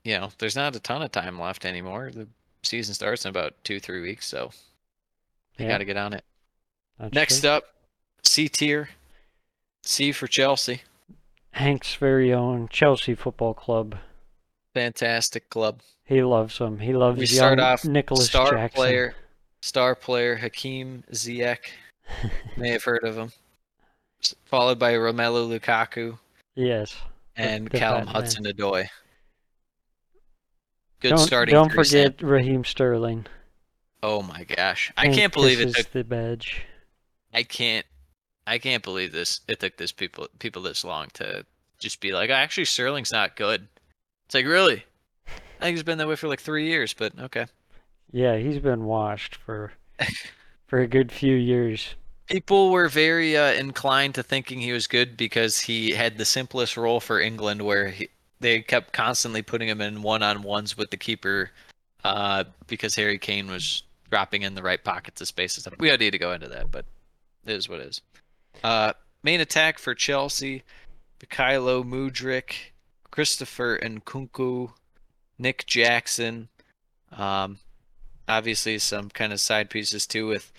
[0.03, 2.11] you know, there's not a ton of time left anymore.
[2.13, 2.27] The
[2.63, 4.51] season starts in about 2-3 weeks, so
[5.57, 5.71] they Yeah.
[5.71, 6.23] got to get on it.
[6.99, 7.49] that's Next true.
[7.49, 7.63] up,
[8.23, 8.89] C tier.
[9.83, 10.81] C for Chelsea.
[11.55, 13.95] Hank's very own Chelsea Football Club.
[14.73, 15.79] Fantastic club.
[16.03, 16.79] He loves them.
[16.79, 18.75] He loves We young start off Nicholas star Jackson.
[18.75, 19.15] player,
[19.61, 21.69] star player Hakeem Ziyech.
[22.57, 23.31] May have heard of him.
[24.43, 26.17] Followed by Romelu Lukaku
[26.55, 26.97] yes.
[27.37, 28.07] and the Callum.
[28.07, 28.89] Hudson Odoi.
[30.99, 31.53] Good don't starting.
[31.53, 33.27] don't forget Raheem Sterling.
[34.03, 35.91] Oh my gosh, I can't believe it took.
[35.91, 36.65] the badge.
[37.33, 37.85] I can't.
[38.47, 39.41] I can't believe this.
[39.47, 41.45] It took this people people this long to
[41.79, 43.67] just be like, actually, Sterling's not good.
[44.25, 44.83] It's like really.
[45.27, 47.45] I think he's been that way for like three years, but okay.
[48.11, 49.73] Yeah, he's been washed for
[50.67, 51.95] for a good few years.
[52.27, 56.75] People were very uh, inclined to thinking he was good because he had the simplest
[56.75, 61.51] role for England, where he, they kept constantly putting him in one-on-ones with the keeper,
[62.03, 65.75] uh, because Harry Kane was dropping in the right pockets of space and stuff.
[65.77, 66.85] We don't need to go into that, but
[67.45, 68.01] it is what it is.
[68.63, 68.93] Uh,
[69.23, 70.63] main attack for Chelsea:
[71.19, 72.53] Mykhailo Mudryk,
[73.11, 74.71] Christopher Nkunku,
[75.37, 76.49] Nick Jackson.
[77.11, 77.59] Um,
[78.27, 80.51] obviously some kind of side pieces too with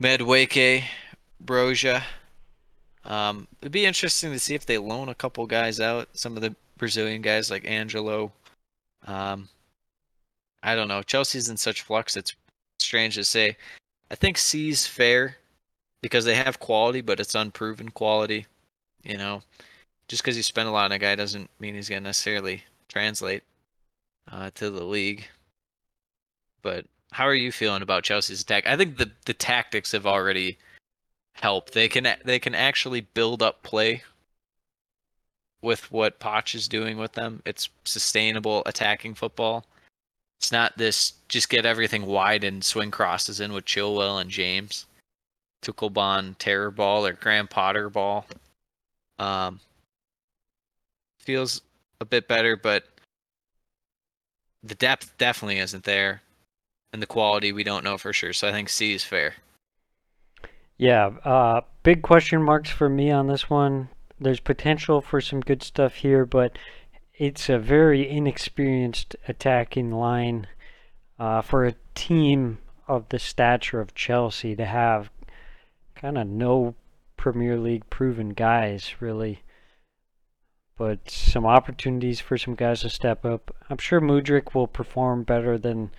[0.00, 0.84] Madueke,
[1.44, 2.02] Broja,
[3.04, 6.08] Um, it'd be interesting to see if they loan a couple guys out.
[6.12, 8.32] Some of the Brazilian guys like Angelo.
[9.06, 9.48] Um,
[10.62, 11.02] I don't know.
[11.02, 12.16] Chelsea's in such flux.
[12.16, 12.34] It's
[12.78, 13.56] strange to say.
[14.10, 15.36] I think C's fair
[16.02, 18.46] because they have quality, but it's unproven quality.
[19.02, 19.42] You know,
[20.08, 23.42] just because you spend a lot on a guy doesn't mean he's gonna necessarily translate
[24.30, 25.28] uh, to the league.
[26.62, 28.66] But how are you feeling about Chelsea's attack?
[28.66, 30.58] I think the the tactics have already
[31.34, 31.72] helped.
[31.72, 34.02] They can they can actually build up play
[35.62, 37.42] with what Poch is doing with them.
[37.44, 39.64] It's sustainable attacking football.
[40.38, 44.86] It's not this just get everything wide and swing crosses in with Chilwell and James.
[45.62, 48.26] Tuchelbon terror ball or Graham Potter ball.
[49.18, 49.60] Um,
[51.18, 51.62] feels
[52.00, 52.84] a bit better, but
[54.62, 56.22] the depth definitely isn't there,
[56.92, 58.32] and the quality we don't know for sure.
[58.32, 59.34] So I think C is fair.
[60.76, 63.90] Yeah, uh, big question marks for me on this one.
[64.18, 66.56] There's potential for some good stuff here, but
[67.14, 70.46] it's a very inexperienced attacking line
[71.18, 72.58] uh, for a team
[72.88, 75.10] of the stature of Chelsea to have
[76.00, 76.74] kind of no
[77.16, 79.42] Premier League proven guys, really.
[80.76, 83.54] But some opportunities for some guys to step up.
[83.68, 85.90] I'm sure Mudryk will perform better than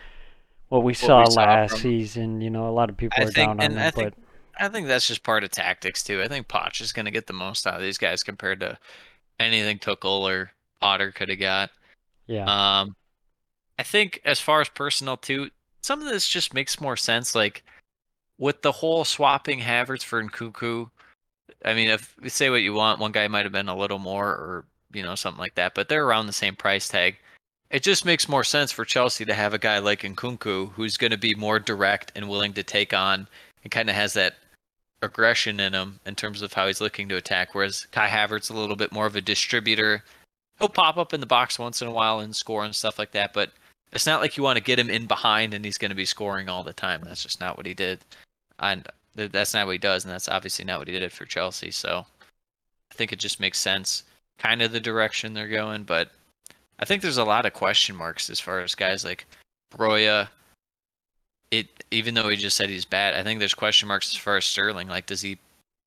[0.70, 2.42] what we saw we saw last from- season.
[2.42, 4.14] You know, a lot of people I are think- down on him, but
[4.60, 6.22] I think that's just part of tactics too.
[6.22, 8.78] I think Poch is going to get the most out of these guys compared to
[9.40, 11.70] anything Tuchel or Potter could have got.
[12.26, 12.46] yeah.
[12.82, 12.96] Um,
[13.78, 15.50] I think as far as personnel too,
[15.82, 17.34] some of this just makes more sense.
[17.36, 17.64] Like
[18.42, 20.90] with the whole swapping Havertz for Nkunku.
[21.64, 24.28] I mean, if say what you want, one guy might have been a little more,
[24.28, 27.18] or you know, something like that, but they're around the same price tag.
[27.70, 31.12] It just makes more sense for Chelsea to have a guy like Nkunku who's going
[31.12, 33.28] to be more direct and willing to take on,
[33.64, 34.36] and kind of has that
[35.04, 37.54] aggression in him in terms of how he's looking to attack.
[37.54, 40.04] Whereas Kai Havertz is a little bit more of a distributor.
[40.58, 43.12] He'll pop up in the box once in a while and score and stuff like
[43.12, 43.52] that, but
[43.94, 46.06] it's not like you want to get him in behind and he's going to be
[46.06, 47.02] scoring all the time.
[47.04, 48.00] That's just not what he did,
[48.62, 51.72] and that's not what he does, and that's obviously not what he did for Chelsea.
[51.72, 52.06] So
[52.92, 54.04] I think it just makes sense,
[54.38, 55.84] kind of the direction they're going.
[55.84, 56.12] But
[56.80, 59.26] I think there's a lot of question marks as far as guys like
[59.76, 60.30] Broja.
[61.52, 64.38] It even though he just said he's bad, I think there's question marks as far
[64.38, 64.88] as Sterling.
[64.88, 65.38] Like, does he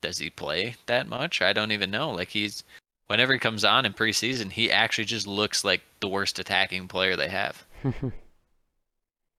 [0.02, 1.40] does he play that much?
[1.40, 2.10] I don't even know.
[2.10, 2.64] Like he's
[3.06, 7.16] whenever he comes on in preseason, he actually just looks like the worst attacking player
[7.16, 7.64] they have.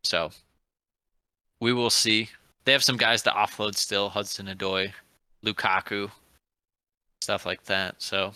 [0.06, 0.30] So
[1.60, 2.30] we will see.
[2.66, 4.92] They have some guys to offload still, Hudson Odoi,
[5.44, 6.10] Lukaku,
[7.22, 7.96] stuff like that.
[8.02, 8.34] So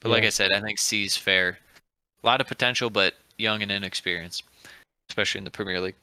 [0.00, 1.58] but like I said, I think C's fair.
[2.22, 4.44] A lot of potential, but young and inexperienced,
[5.08, 5.96] especially in the Premier League.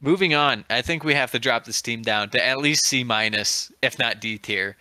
[0.00, 3.02] Moving on, I think we have to drop this team down to at least C
[3.02, 4.76] minus, if not D tier,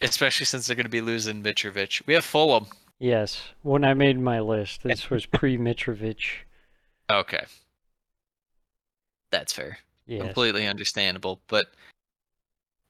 [0.00, 2.04] especially since they're going to be losing Mitrovic.
[2.06, 2.66] We have Fulham.
[2.98, 3.40] yes.
[3.62, 6.20] When I made my list, this was pre Mitrovic.
[7.10, 7.44] Okay,
[9.30, 9.78] that's fair.
[10.08, 11.40] Completely understandable.
[11.48, 11.68] But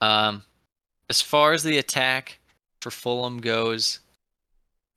[0.01, 0.43] um,
[1.11, 2.39] as far as the attack
[2.81, 4.01] for Fulham goes,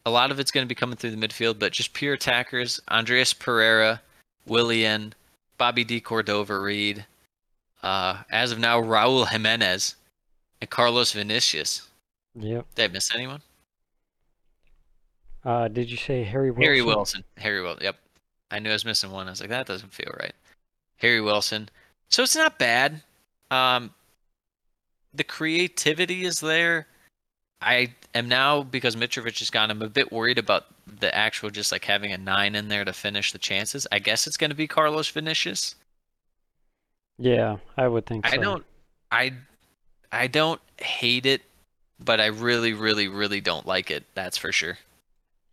[0.05, 2.79] a lot of it's going to be coming through the midfield, but just pure attackers:
[2.89, 4.01] Andreas Pereira,
[4.45, 5.13] Willian,
[5.57, 7.05] Bobby De Cordova Reid.
[7.83, 9.95] Uh, as of now, Raul Jimenez
[10.61, 11.87] and Carlos Vinicius.
[12.35, 12.65] Yep.
[12.75, 13.41] Did I miss anyone?
[15.43, 16.63] Uh, did you say Harry Wilson?
[16.63, 17.23] Harry Wilson.
[17.37, 17.83] Harry Wilson.
[17.83, 17.95] Yep.
[18.51, 19.27] I knew I was missing one.
[19.27, 20.33] I was like, that doesn't feel right.
[20.97, 21.69] Harry Wilson.
[22.09, 23.01] So it's not bad.
[23.51, 23.93] Um,
[25.13, 26.87] the creativity is there.
[27.61, 29.71] I am now because Mitrovic is gone.
[29.71, 30.65] I'm a bit worried about
[30.99, 33.87] the actual just like having a nine in there to finish the chances.
[33.91, 35.75] I guess it's going to be Carlos Vinicius.
[37.17, 38.33] Yeah, I would think so.
[38.33, 38.65] I don't.
[39.11, 39.33] I
[40.11, 41.41] I don't hate it,
[41.99, 44.03] but I really, really, really don't like it.
[44.15, 44.77] That's for sure.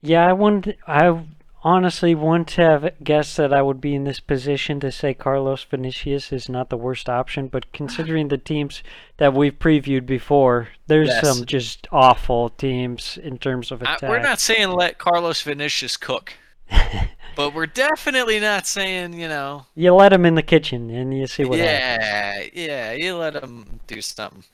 [0.03, 0.77] Yeah, I wouldn't.
[0.87, 1.25] I
[1.65, 6.33] honestly wouldn't have guessed that I would be in this position to say Carlos Vinicius
[6.33, 7.49] is not the worst option.
[7.49, 8.83] But considering the teams
[9.19, 11.25] that we've previewed before, there's Yes.
[11.37, 14.11] some just awful teams in terms of I, attack.
[14.11, 16.35] we're not saying let Carlos Vinicius cook,
[17.37, 19.67] but we're definitely not saying you know.
[19.75, 22.51] you let him in the kitchen and you see what happens.
[22.55, 24.45] yeah, yeah, you let him do something.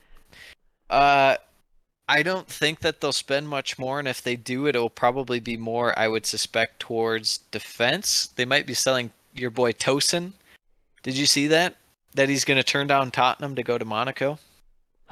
[0.91, 1.37] Uh,
[2.09, 5.59] I don't think that they'll spend much more, and if they do, it'll probably be
[5.59, 5.97] more.
[5.99, 8.29] I would suspect towards defense.
[8.35, 10.33] They might be selling your boy Tosin.
[11.03, 11.77] Did you see that?
[12.15, 14.39] That he's going to turn down Tottenham to go to Monaco.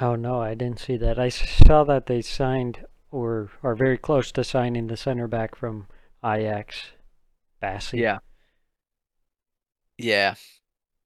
[0.01, 1.18] Oh no, I didn't see that.
[1.18, 5.86] I saw that they signed or are very close to signing the center back from
[6.24, 6.90] Ajax,
[7.62, 8.01] Bassey.
[8.01, 8.18] Yeah.
[9.99, 10.34] Yeah.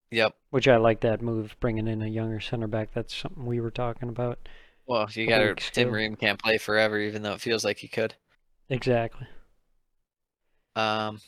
[0.09, 0.35] Yep.
[0.49, 2.89] Which I like that move, bringing in a younger center back.
[2.93, 4.39] That's something we were talking about.
[4.91, 5.89] Well, you got to Tim.
[5.89, 8.13] Ream can't play forever, even though it feels like he could.
[8.67, 9.25] Exactly.
[10.75, 11.21] Um,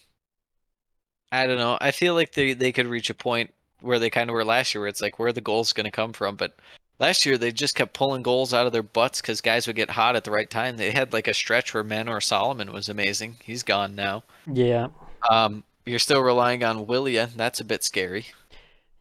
[1.31, 1.77] I don't know.
[1.79, 4.75] I feel like they they could reach a point where they kind of were last
[4.75, 6.35] year, where it's like where the goals going to come from?
[6.35, 6.57] But
[6.99, 9.89] last year they just kept pulling goals out of their butts because guys would get
[9.89, 10.75] hot at the right time.
[10.75, 13.37] They had like a stretch where Manor Solomon was amazing.
[13.45, 14.25] He's gone now.
[14.45, 14.87] Yeah.
[15.31, 17.33] Um, you're still relying on Willia.
[17.33, 18.25] That's a bit scary.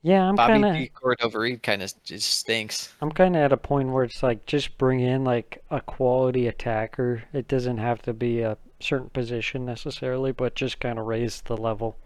[0.04, 0.88] Yeah, I'm Bobby kind of P.
[0.88, 2.92] Cordova-Reid kind of just stinks.
[3.00, 6.48] I'm kind of at a point where it's like just bring in like a quality
[6.48, 7.22] attacker.
[7.32, 11.56] It doesn't have to be a certain position necessarily, but just kind of raise the
[11.56, 11.96] level.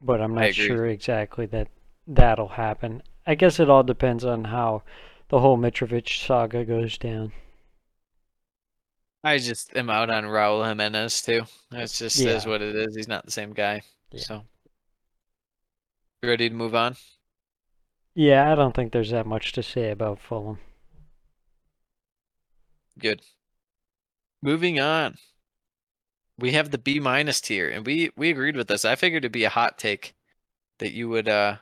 [0.00, 1.68] But I'm not sure exactly that
[2.06, 3.02] that'll happen.
[3.26, 4.82] I guess it all depends on how
[5.28, 7.32] the whole Mitrovic saga goes down.
[9.22, 11.42] I just am out on Raul Jimenez too.
[11.70, 12.96] It's just is what it is.
[12.96, 13.82] He's not the same guy.
[14.10, 14.20] Yeah.
[14.20, 14.44] So,
[16.22, 16.96] you ready to move on?
[18.14, 20.58] Yeah, I don't think there's that much to say about Fulham.
[22.98, 23.22] Good.
[24.40, 25.16] Moving on.
[26.38, 28.84] We have the B minus tier, and we we agreed with this.
[28.84, 30.14] I figured it'd be a hot take
[30.78, 31.56] that you would uh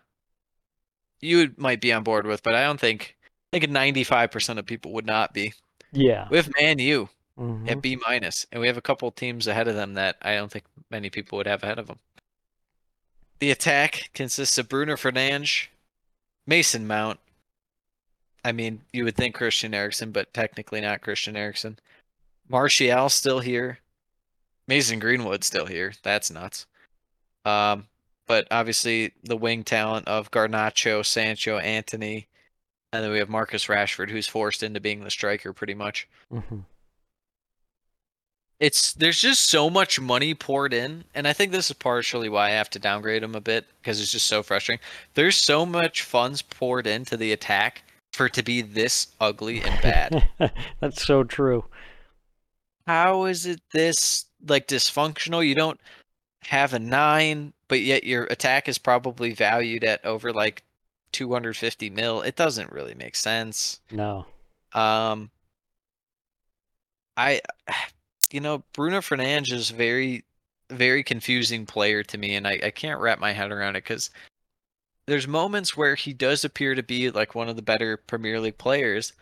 [1.20, 3.16] you would, might be on board with, but I don't think
[3.52, 5.54] I think ninety five percent of people would not be.
[5.92, 6.28] Yeah.
[6.30, 7.08] We have Man U
[7.38, 7.70] mhm.
[7.70, 10.50] at B minus, and we have a couple teams ahead of them that I don't
[10.50, 11.98] think many people would have ahead of them.
[13.40, 15.66] The attack consists of Bruno Fernandes,
[16.46, 17.18] Mason Mount.
[18.44, 21.78] I mean, you would think Christian Eriksen, but technically not Christian Eriksen.
[22.48, 23.78] Martial still here.
[24.66, 25.92] Mason Greenwood still here.
[26.02, 26.66] That's nuts.
[27.44, 27.86] Um,
[28.26, 32.28] but obviously the wing talent of Garnacho, Sancho, Antony,
[32.92, 36.64] and then we have Marcus Rashford, who's forced into being the striker pretty much Mhm.
[38.60, 42.48] It's there's just so much money poured in and i think this is partially why
[42.48, 44.84] i have to downgrade him a bit because it's just so frustrating.
[45.14, 47.82] There's so much funds poured into the attack
[48.12, 50.28] for it to be this ugly and bad.
[50.80, 51.64] That's so true.
[52.86, 55.46] how is it this like dysfunctional?
[55.46, 55.80] You don't
[56.44, 60.64] have a nine but yet your attack is probably valued at over like
[61.12, 62.20] 250 mil.
[62.22, 63.80] It doesn't really make sense.
[63.92, 64.26] No.
[64.72, 65.30] Um,
[67.16, 67.40] I,
[68.32, 70.24] you know, Bruno Fernandes is very,
[70.70, 74.10] very confusing player to me, and I, I can't wrap my head around it because
[75.06, 78.58] there's moments where he does appear to be like one of the better Premier League
[78.58, 79.12] players,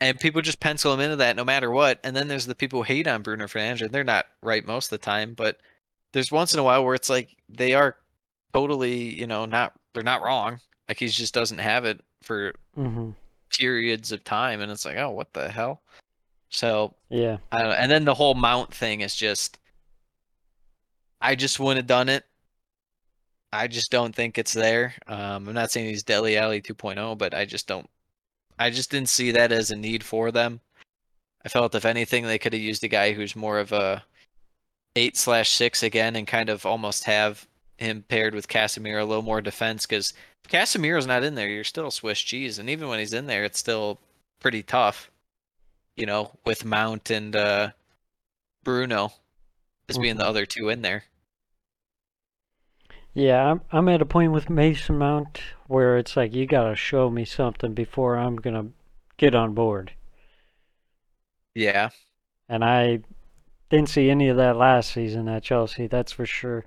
[0.00, 2.00] and people just pencil him into that no matter what.
[2.04, 4.86] And then there's the people who hate on Bruno Fernandes, and they're not right most
[4.86, 5.58] of the time, but
[6.12, 7.96] there's once in a while where it's like they are
[8.52, 10.60] totally, you know, not they're not wrong.
[10.88, 13.10] Like he just doesn't have it for hmm
[13.50, 15.82] periods of time and it's like oh what the hell
[16.50, 17.38] so Yeah.
[17.52, 17.74] i don't know.
[17.76, 19.58] And then the whole mount thing is just
[21.20, 22.24] i just wouldn't have done it.
[23.52, 24.94] I just don't think it's there.
[25.06, 27.88] Um i'm not saying he's Dele Alli 2.0 but i just don't
[28.58, 30.60] i just didn't see that as a need for them.
[31.44, 34.04] I felt if anything they could have used a guy who's more of a
[34.96, 37.46] eight slash six again and kind of almost have
[37.78, 40.12] him paired with Casemiro a little more defense because
[40.48, 43.58] Casemiro's not in there, you're still Swiss cheese, and even when he's in there, it's
[43.58, 44.00] still
[44.40, 45.09] pretty tough.
[45.96, 47.70] You know, with Mount and uh,
[48.64, 49.12] Bruno
[49.88, 51.04] as being the other two in there.
[53.14, 57.08] Yeah, I'm I'm at a point with Mason Mount where it's like you gotta show
[57.08, 58.70] me something before I'm gonna
[59.16, 59.92] get on board.
[61.54, 61.90] Yeah,
[62.50, 63.00] And I
[63.70, 66.64] didn't see any of that last season at Chelsea, that's for sure.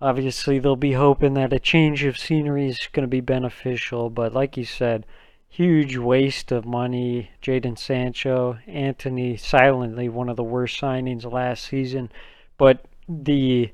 [0.00, 4.34] Obviously, they'll be hoping that a change of scenery is going to be beneficial, but
[4.34, 5.06] like you said,
[5.54, 7.30] huge waste of money.
[7.40, 12.10] Jadon Sancho, Antony, silently one of the worst signings last season,
[12.58, 13.70] but the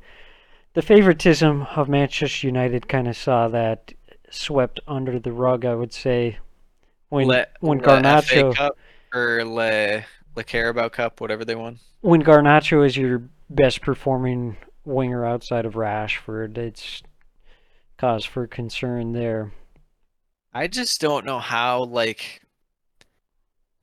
[0.75, 3.95] the favoritism of Manchester United kind of saw that
[4.31, 6.39] swept under the rug, I would say.
[7.09, 8.79] When Le, when Le Garnacho FA Cup
[9.15, 10.05] or Le
[10.37, 11.79] Le Carabao Cup, whatever they won.
[12.03, 17.03] when Garnacho is your best performing winger outside of Rashford, it's
[17.97, 19.53] cause for concern there.
[20.53, 22.43] I just don't know how like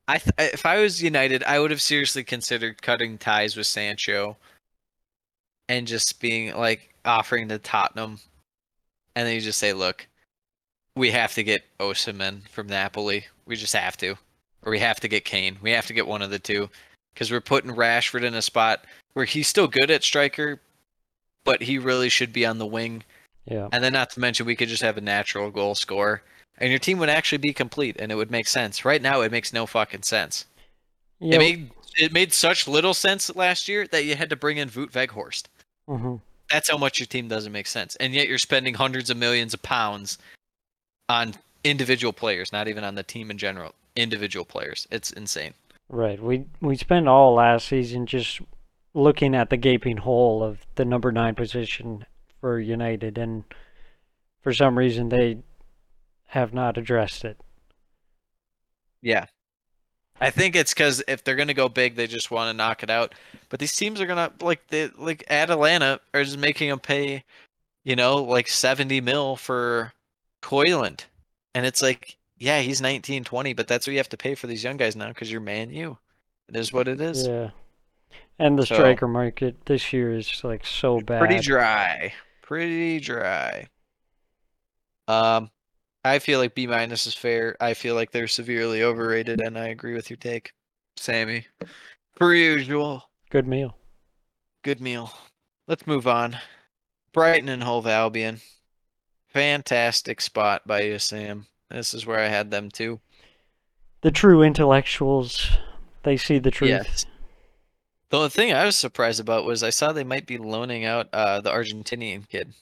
[0.06, 4.36] I th- if I was United, I would have seriously considered cutting ties with Sancho
[5.68, 8.18] and just being like offering to Tottenham
[9.14, 10.06] and then you just say, "Look,
[10.94, 13.26] we have to get Osimhen from Napoli.
[13.46, 14.16] We just have to.
[14.62, 15.56] Or we have to get Kane.
[15.62, 16.68] We have to get one of the two
[17.14, 20.60] because we're putting Rashford in a spot where he's still good at striker,
[21.44, 23.02] but he really should be on the wing
[23.46, 23.68] Yeah.
[23.72, 26.22] and then not to mention we could just have a natural goal scorer.
[26.58, 28.84] And your team would actually be complete and it would make sense.
[28.84, 30.44] Right now it makes no fucking sense.
[31.20, 31.36] Yeah.
[31.36, 34.68] It made it made such little sense last year that you had to bring in
[34.70, 35.44] Wout Weghorst.
[35.88, 36.16] hmm
[36.50, 37.96] That's how much your team doesn't make sense.
[37.96, 40.18] And yet you're spending hundreds of millions of pounds
[41.08, 41.34] on
[41.64, 43.74] individual players, not even on the team in general.
[43.96, 44.86] Individual players.
[44.90, 45.54] It's insane.
[45.88, 46.22] Right.
[46.22, 48.40] We we spent all last season just
[48.94, 52.04] looking at the gaping hole of the number nine position
[52.40, 53.44] for United, and
[54.42, 55.38] for some reason they
[56.28, 57.38] have not addressed it.
[59.02, 59.26] Yeah.
[60.20, 62.90] I think it's because if they're gonna go big, they just want to knock it
[62.90, 63.14] out.
[63.50, 67.22] But these teams are gonna like they like Atalanta are just making them pay,
[67.84, 69.92] you know, like seventy mil for
[70.42, 71.04] Højlund,
[71.54, 74.48] and it's like, yeah, he's 19, 20, but that's what you have to pay for
[74.48, 75.98] these young guys now because you're Man U.
[76.48, 77.26] It is what it is.
[77.26, 77.50] Yeah.
[78.40, 81.20] And the So- striker market this year is like so bad.
[81.20, 82.12] Pretty dry.
[82.42, 83.68] Pretty dry.
[85.06, 85.50] Um,
[86.04, 87.56] I feel like B minus is fair.
[87.60, 90.52] I feel like they're severely overrated, and I agree with your take,
[90.96, 91.46] Sammy.
[92.16, 93.10] Per usual.
[93.30, 93.76] Good meal.
[94.62, 95.12] Good meal.
[95.66, 96.38] Let's move on.
[97.12, 98.40] Brighton and Hove Albion.
[99.28, 101.46] Fantastic spot by you, Sam.
[101.70, 103.00] This is where I had them too.
[104.00, 105.50] The true intellectuals,
[106.04, 106.70] they see the truth.
[106.70, 107.06] Yes.
[108.10, 111.40] The thing I was surprised about was I saw they might be loaning out uh,
[111.40, 112.54] the Argentinian kid,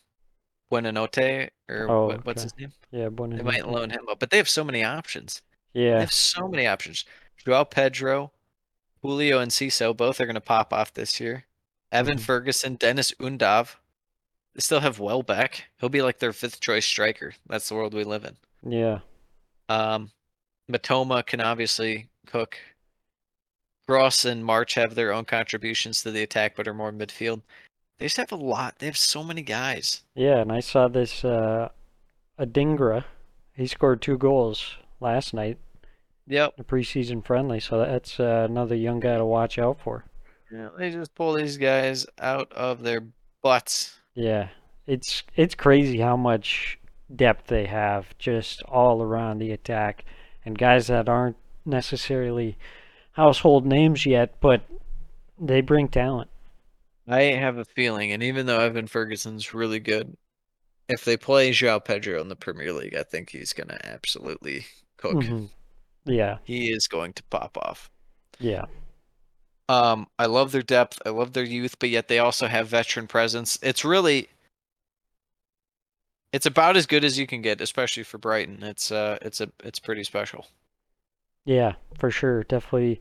[0.72, 2.44] Buonanotte, or Oh, what, what's okay.
[2.44, 2.72] his name?
[2.92, 5.42] Yeah, Buena They might loan him up, but they have so many options.
[5.72, 7.04] Yeah, they have so many options.
[7.44, 8.32] Joao Pedro,
[9.02, 11.44] Julio, Enciso both are going to pop off this year.
[11.92, 12.22] Evan Mhm.
[12.22, 13.76] Ferguson, Deniz Undav.
[14.54, 15.64] They still have Welbeck.
[15.78, 17.34] He'll be like their fifth choice striker.
[17.46, 18.36] That's the world we live in.
[18.68, 19.00] Yeah.
[19.68, 20.10] Um,
[20.70, 22.58] Mitoma can obviously cook.
[23.86, 27.42] Gross and March have their own contributions to the attack, but are more midfield.
[27.98, 28.78] They just have a lot.
[28.78, 30.02] They have so many guys.
[30.14, 31.68] Yeah, and I saw this uh
[32.38, 33.04] Adingra.
[33.54, 35.58] He scored two goals last night,
[36.28, 36.56] Yep.
[36.56, 40.04] The preseason friendly, so that's uh, another young guy to watch out for.
[40.50, 43.04] Yeah, they just pull these guys out of their
[43.42, 43.98] butts.
[44.14, 44.48] Yeah.
[44.86, 46.78] It's it's crazy how much
[47.14, 50.04] depth they have just all around the attack
[50.44, 52.56] and guys that aren't necessarily
[53.12, 54.62] household names yet, but
[55.40, 56.30] they bring talent.
[57.08, 60.16] I have a feeling, and even though Evan Ferguson's really good,
[60.88, 65.16] if they play Joao Pedro in the Premier League, I think he's gonna absolutely cook.
[65.16, 65.50] Mhm.
[66.04, 67.90] Yeah, He is going to pop off.
[68.38, 68.64] yeah.
[69.68, 71.02] Um, I love their depth.
[71.04, 73.58] I love their youth, but yet they also have veteran presence.
[73.62, 74.28] It's really,
[76.32, 78.62] it's about as good as you can get, especially for Brighton.
[78.62, 80.46] It's uh, it's a, it's pretty special.
[81.44, 82.44] Yeah, for sure.
[82.44, 83.00] Definitely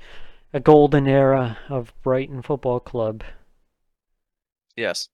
[0.53, 3.23] a golden era of Brighton Football Club.
[4.75, 5.09] Yes.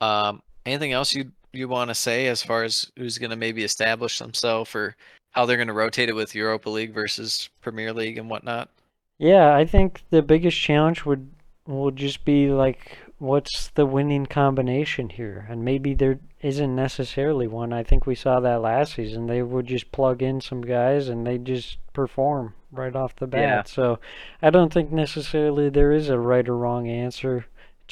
[0.00, 3.62] Um, anything else you you want to say as far as who's going to maybe
[3.62, 4.96] establish themselves or
[5.30, 8.70] how they're going to rotate it with Europa League versus Premier League and whatnot?
[9.18, 11.30] Yeah, I think the biggest challenge would
[11.66, 15.46] would just be like what's the winning combination here?
[15.48, 17.72] And maybe there isn't necessarily one.
[17.72, 19.26] I think we saw that last season.
[19.26, 23.40] They would just plug in some guys and they just perform right off the bat.
[23.40, 23.62] Yeah.
[23.62, 23.98] So
[24.42, 27.44] I don't think necessarily there is a right or wrong answer in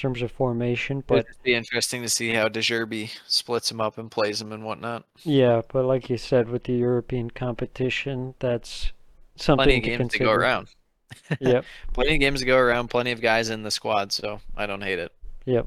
[0.03, 3.96] terms of formation, But it'd be interesting to see how De Zerbi splits them up
[3.98, 5.05] and plays them and whatnot.
[5.22, 8.92] yeah, but like you said with the European competition, that's
[9.36, 10.18] something Plenty of to games consider.
[10.18, 10.68] to go around.
[11.40, 12.88] Yep, Plenty of games to go around.
[12.88, 15.12] Plenty of guys in the squad, so I don't hate it.
[15.44, 15.66] yep.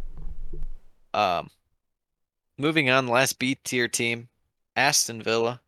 [1.14, 1.50] Um,
[2.58, 4.28] moving on, last B tier team,
[4.76, 5.62] Aston Villa.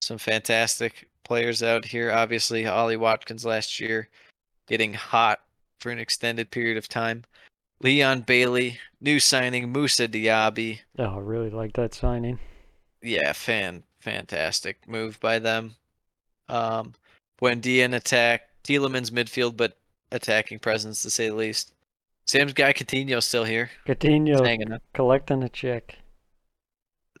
[0.00, 2.12] Some fantastic players out here.
[2.12, 4.08] Obviously, Ollie Watkins last year
[4.68, 5.40] getting hot
[5.80, 7.24] for an extended period of time.
[7.80, 10.80] Leon Bailey, new signing, Moussa Diaby.
[10.98, 12.38] Oh, I really like that signing.
[13.02, 15.74] Yeah, fan fantastic move by them.
[16.48, 16.94] Um,
[17.40, 19.76] Buendia in attack, Tielemans midfield, but
[20.10, 21.72] attacking presence to say the least.
[22.26, 24.82] Sam's guy Coutinho still here, Coutinho hanging up.
[24.92, 25.96] collecting a check.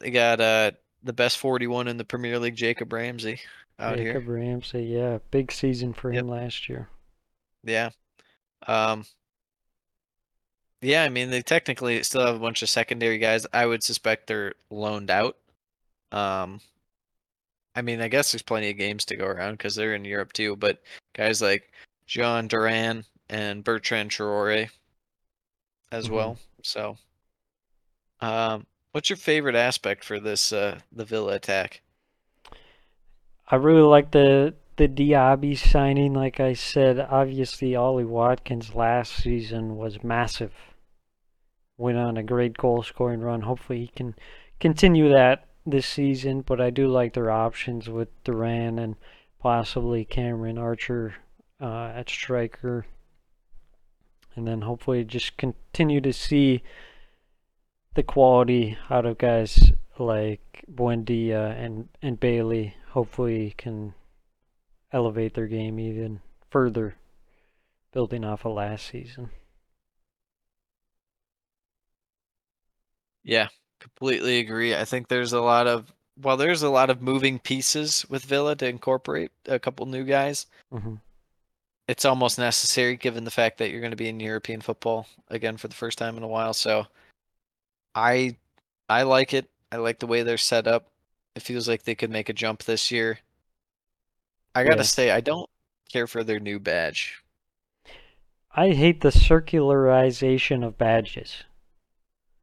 [0.00, 0.72] They got uh
[1.04, 3.40] the best 41 in the Premier League, Jacob Ramsey,
[3.78, 4.14] out here.
[4.14, 6.20] Jacob Ramsey, yeah, big season for Yep.
[6.20, 6.88] him last year.
[7.64, 7.90] Yeah.
[8.66, 9.04] Um.
[10.80, 13.46] Yeah, I mean they technically still have a bunch of secondary guys.
[13.52, 15.36] I would suspect they're loaned out.
[16.12, 16.60] Um.
[17.76, 20.32] I mean, I guess there's plenty of games to go around because they're in Europe
[20.32, 20.56] too.
[20.56, 20.82] But
[21.14, 21.70] guys like
[22.08, 24.68] Jhon Duran and Bertrand Traore
[25.92, 26.12] as Mhm.
[26.12, 26.38] well.
[26.62, 26.96] So,
[28.20, 31.82] um, what's your favorite aspect for this uh the Villa attack?
[33.46, 36.14] I really like the the Diaby signing.
[36.14, 40.54] Like I said, obviously Ollie Watkins last season was massive.
[41.76, 43.42] Went on a great goal scoring run.
[43.42, 44.14] Hopefully he can
[44.60, 46.42] continue that this season.
[46.42, 48.96] But I do like their options with Duran and
[49.40, 51.16] possibly Cameron Archer
[51.60, 52.86] uh, at striker.
[54.36, 56.62] And then hopefully just continue to see
[57.94, 63.94] the quality out of guys like Buendia and and Bailey hopefully can
[64.92, 66.20] elevate their game even
[66.50, 66.96] further,
[67.92, 69.30] building off of last season.
[73.22, 73.48] Yeah,
[73.80, 74.74] completely agree.
[74.74, 78.56] I think there's a lot of well, there's a lot of moving pieces with Villa
[78.56, 80.46] to incorporate a couple new guys.
[80.72, 81.00] hmm
[81.88, 85.56] It's almost necessary given the fact that you're going to be in European football again
[85.56, 86.54] for the first time in a while.
[86.54, 86.86] So
[87.94, 88.36] I
[88.88, 89.50] I like it.
[89.72, 90.90] I like the way they're set up.
[91.34, 93.20] It feels like they could make a jump this year.
[94.58, 94.82] I got to Yeah.
[94.82, 95.48] say I don't
[95.92, 97.22] care for their new badge.
[98.50, 101.44] I hate the circularization of badges.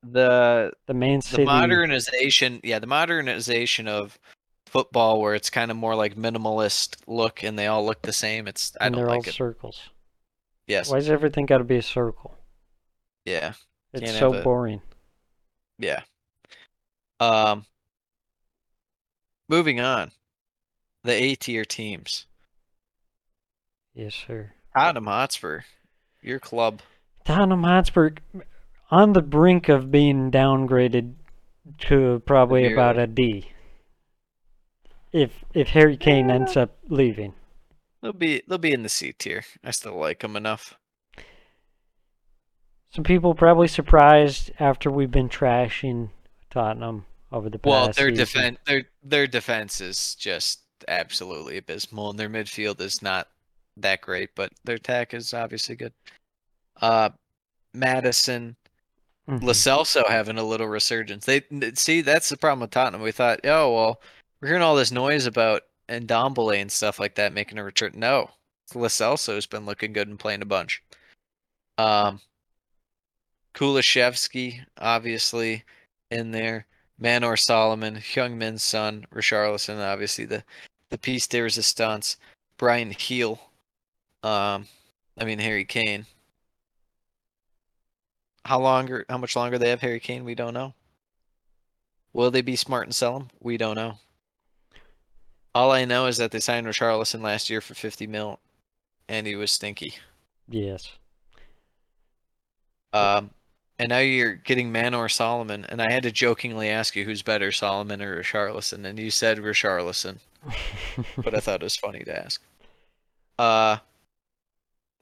[0.02, 4.18] The The Man the modernization yeah the modernization of
[4.68, 8.48] football where it's kind of more like minimalist look and they all look the same
[8.48, 9.80] it's i and don't they're like all it circles.
[10.68, 12.36] yes Why does everything got to be a circle?
[13.26, 13.54] yeah
[13.94, 14.82] It's Can't so a- boring.
[15.80, 16.02] yeah
[17.20, 17.66] um
[19.48, 20.12] moving on
[21.06, 22.26] the a tier teams
[23.94, 24.52] Yes, sir.
[24.76, 25.62] tottenham hotspur
[26.22, 26.82] your club
[27.24, 28.12] Tottenham Hotspur
[28.92, 31.14] on the brink of being downgraded
[31.80, 33.50] to probably about a D.
[35.12, 37.34] If if Harry Kane ends up leaving.
[38.04, 40.76] they'll be they'll be in the c tier i still like them enough
[42.92, 46.10] Some people probably surprised after we've been trashing
[46.52, 48.16] Tottenham over the past well their season.
[48.16, 53.28] defense their their defense is just absolutely abysmal and their midfield is not
[53.78, 55.94] that great but their attack is obviously good.
[56.82, 57.10] Uh
[57.74, 58.56] madison
[59.28, 61.26] Celso having a little resurgence.
[61.26, 61.42] They
[61.74, 63.02] see that's the problem with tottenham.
[63.02, 64.02] We thought oh well
[64.42, 67.94] we're hearing all this noise about Ndombele and stuff like that making a return.
[67.96, 68.30] No
[68.74, 70.84] Lo Celso's been looking good and playing a bunch.
[71.78, 72.22] Um
[73.54, 75.64] Kulusevski obviously
[76.12, 76.68] in there
[77.00, 80.44] Manor Solomon, Hyung Min's son, Richarlison, obviously the
[80.90, 82.18] the piece de resistance,
[82.58, 83.40] Bryan Gil,
[84.24, 84.68] um,
[85.18, 86.06] I mean Harry Kane.
[88.46, 89.06] How longer?
[89.10, 90.24] How much longer they have Harry Kane?
[90.24, 90.74] We don't know.
[92.14, 93.30] Will they be smart and sell him?
[93.42, 93.98] We don't know.
[95.54, 98.40] All I know is that they signed Richarlison last year for fifty mil,
[99.10, 99.96] and he was stinky.
[100.48, 100.92] Yes.
[102.94, 103.32] Um,
[103.78, 107.52] and now you're getting Manor Solomon, and I had to jokingly ask you who's better,
[107.52, 110.20] Solomon or Richarlison, and you said Richarlison,
[111.18, 112.42] but I thought it was funny to ask.
[113.38, 113.78] Uh,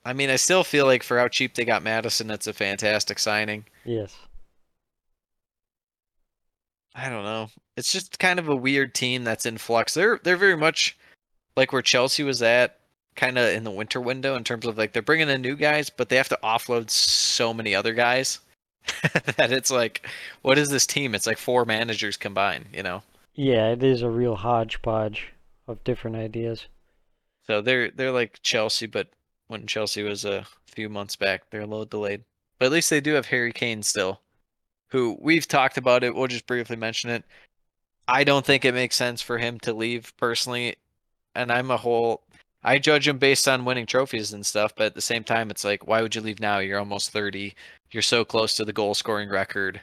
[0.03, 3.19] I mean, I still feel like for how cheap they got Maddison, it's a fantastic
[3.19, 3.65] signing.
[3.85, 4.15] yes.
[6.95, 7.49] I don't know.
[7.75, 9.95] It's just kind of a weird team that's in flux.
[9.95, 10.95] They're they're very much
[11.57, 12.77] like where Chelsea was at,
[13.15, 15.89] kind of in the winter window in terms of like they're bringing in new guys,
[15.89, 18.41] but they have to offload so many other guys
[19.37, 20.07] that it's like,
[20.41, 21.15] what is this team?
[21.15, 23.03] It's like four managers combined, you know.
[23.35, 25.33] Yeah, it is a real hodgepodge
[25.67, 26.67] of different ideas.
[27.47, 29.07] So they're they're like Chelsea, but
[29.47, 32.23] when Chelsea was a few months back, they're a little delayed.
[32.59, 34.21] But at least they do have Harry Kane still,
[34.89, 36.15] who we've talked about it.
[36.15, 37.23] We'll just briefly mention it.
[38.07, 40.75] I don't think it makes sense for him to leave personally,
[41.35, 42.23] and I'm a whole.
[42.63, 45.65] I judge him based on winning trophies and stuff, but at the same time, it's
[45.65, 46.59] like, why would you leave now?
[46.59, 47.53] You're almost 30.
[47.91, 49.81] You're so close to the goal scoring record.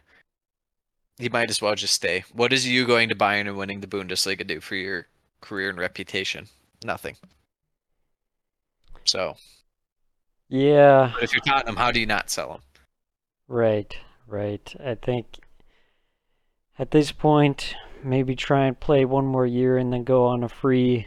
[1.19, 2.25] You might as well just stay.
[2.33, 5.07] What is you going to Bayern and winning the Bundesliga do for your
[5.43, 6.47] career and reputation?
[6.83, 7.17] Nothing.
[9.05, 9.37] So,
[10.49, 12.61] Yeah, but if you're Tottenham, how do you not sell him?
[13.49, 13.95] right,
[14.27, 14.75] right.
[14.83, 15.41] I think
[16.79, 20.49] at this point, maybe try and play one more year and then go on a
[20.49, 21.07] free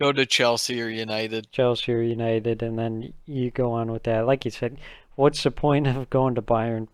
[0.00, 1.50] Go to Chelsea or United.
[1.52, 4.26] Chelsea or United, and then you go on with that.
[4.26, 4.78] Like you said,
[5.14, 6.88] what's the point of going to Bayern?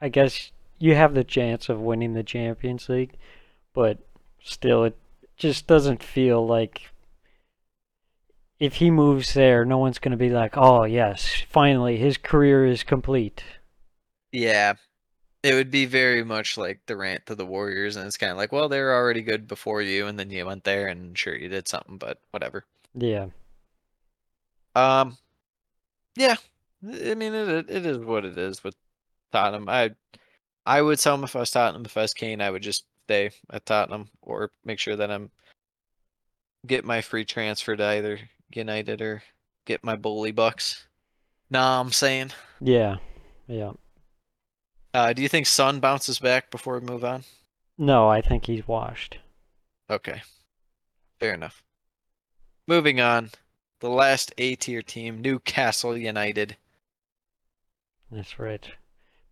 [0.00, 3.14] I guess you have the chance of winning the Champions League,
[3.72, 3.98] but
[4.42, 4.96] still, it
[5.36, 6.90] just doesn't feel like
[8.58, 12.66] if he moves there, no one's going to be like, oh, yes, finally, his career
[12.66, 13.42] is complete.
[14.30, 14.74] Yeah,
[15.42, 18.52] it would be very much like Durant to the Warriors, and it's kind of like,
[18.52, 21.48] well, they were already good before you, and then you went there, and sure, you
[21.48, 22.64] did something, but whatever.
[22.94, 23.26] Yeah.
[24.74, 25.18] Um,
[26.16, 26.36] yeah,
[26.84, 28.76] I mean, it it is what it is with
[29.32, 29.68] Tottenham.
[29.68, 29.90] I
[30.64, 31.84] I would sell him if I was Tottenham.
[31.84, 35.30] If I was Kane, I would just stay at Tottenham or make sure that I'm
[36.66, 38.20] get my free transfer to either
[38.54, 39.22] United or
[39.66, 40.86] get my bully bucks.
[41.50, 42.30] Nah, I'm saying.
[42.60, 42.96] Yeah.
[43.46, 43.72] Yeah.
[44.94, 47.24] Uh, do you think Son bounces back before we move on?
[47.78, 49.18] No, I think he's washed.
[49.90, 50.22] Okay,
[51.18, 51.62] fair enough.
[52.66, 53.30] Moving on,
[53.80, 56.56] the last A tier team, Newcastle United.
[58.10, 58.68] That's right.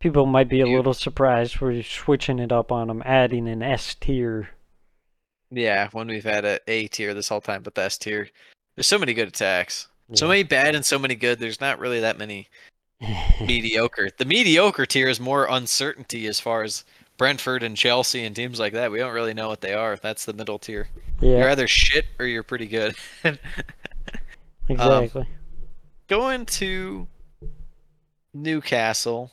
[0.01, 3.63] people might be a You- little surprised we're switching it up on them, adding an
[3.63, 4.49] S tier.
[5.51, 8.31] Yeah, when we've had a A tier this whole time, but the S tier.
[8.75, 9.89] There's so many good attacks.
[10.15, 11.39] So many bad and so many good.
[11.39, 12.49] There's not really that many
[13.41, 14.11] mediocre.
[14.17, 16.85] The mediocre tier is more uncertainty as far as
[17.17, 18.91] Brentford and Chelsea and teams like that.
[18.91, 19.97] We don't really know what they are.
[19.97, 20.89] That's the middle tier.
[21.21, 22.97] You're either shit or you're pretty good.
[24.69, 25.27] exactly.
[26.09, 27.07] Going to
[28.33, 29.31] Newcastle.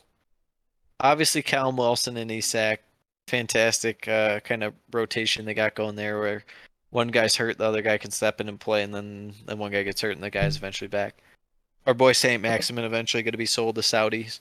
[1.00, 2.82] Obviously, Callum Wilson and Isak.
[3.26, 6.44] Fantastic uh, kind of rotation they got going there where
[6.90, 9.70] one guy's hurt, the other guy can step in and play, and then, then one
[9.70, 11.22] guy gets hurt and the guy's eventually back.
[11.88, 12.42] Our boy St.
[12.42, 14.40] Maximin eventually going to be sold to Saudis.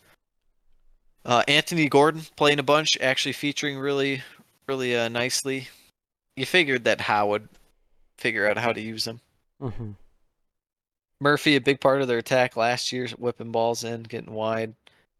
[1.23, 4.21] Uh, Anthony Gordon playing a bunch, actually featuring really,
[4.67, 5.69] really uh, nicely.
[6.35, 7.47] You figured that Howe would
[8.17, 9.21] figure out how to use him.
[9.61, 9.91] hmm
[11.21, 14.75] Murphy, a big part of their attack last year, whipping balls in, getting wide.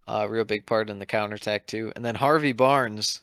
[0.05, 1.93] Uh, real big part in the counterattack too.
[1.95, 3.21] And then Harvey Barnes,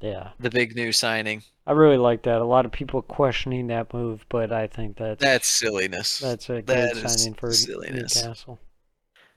[0.00, 1.42] Yeah, the big new signing.
[1.66, 2.40] I really like that.
[2.40, 6.18] A lot of people questioning that move, but I think that's That's silliness.
[6.18, 8.14] that's a that signing for silliness.
[8.14, 8.58] Newcastle.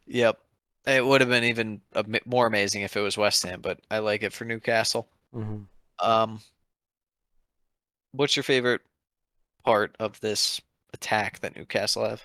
[0.07, 0.39] Yep.
[0.88, 1.82] It would have been even
[2.26, 5.07] more amazing if it was West Ham, but I like it for Newcastle.
[5.34, 5.64] hmm
[5.99, 6.41] Um,
[8.14, 8.82] what's your favorite
[9.66, 10.62] part of this
[10.93, 12.24] attack that Newcastle have?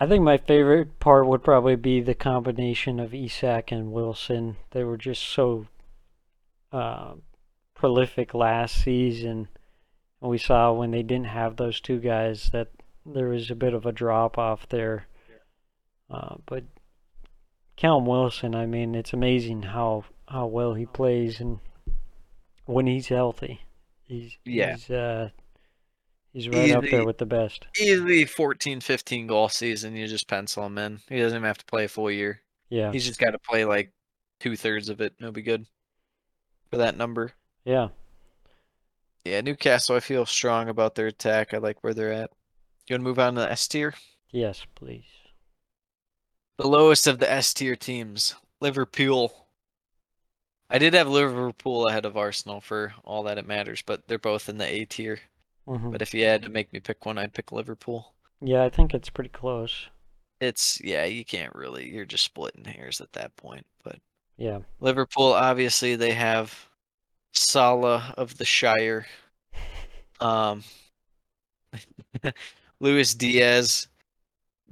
[0.00, 4.56] I think my favorite part would probably be the combination of Isak and Wilson.
[4.70, 5.66] They were just so
[6.72, 7.14] uh,
[7.74, 9.48] prolific last season.
[10.20, 12.68] We saw when they didn't have those two guys that
[13.04, 15.06] there was a bit of a drop off there.
[16.10, 16.64] Uh, but
[17.76, 21.60] Callum Wilson, I mean, it's amazing how how well he plays and
[22.64, 23.60] when he's healthy,
[24.02, 24.72] he's Yeah.
[24.72, 25.28] he's uh,
[26.32, 27.66] he's right up there with the best.
[27.80, 29.94] Easily 14, 15 goal season.
[29.94, 31.00] You just pencil him in.
[31.08, 32.40] He doesn't even have to play a full year.
[32.68, 33.92] Yeah, He's just got to play like
[34.40, 35.14] two thirds of it.
[35.18, 35.66] He'll be good
[36.76, 37.32] for that number.
[37.64, 37.88] yeah.
[39.24, 39.96] Yeah, Newcastle.
[39.96, 41.52] I feel strong about their attack.
[41.52, 42.30] I like where they're at.
[42.86, 43.92] You want to move on to the S tier?
[44.30, 45.02] Yes, please.
[46.58, 49.48] The lowest of the S tier teams, Liverpool.
[50.70, 54.48] I did have Liverpool ahead of Arsenal for all that it matters, but they're both
[54.48, 55.18] in the A tier.
[55.66, 58.14] hmm But if you had to make me pick one, I'd pick Liverpool.
[58.40, 59.88] Yeah, I think it's pretty close.
[60.40, 61.88] It's yeah, you can't really.
[61.90, 63.66] You're just splitting hairs at that point.
[63.82, 63.96] But
[64.36, 64.58] Yeah.
[64.80, 66.68] Liverpool, obviously, they have
[67.32, 69.06] Salah of the Shire,
[70.20, 70.62] um,
[72.80, 73.88] Luis Diaz,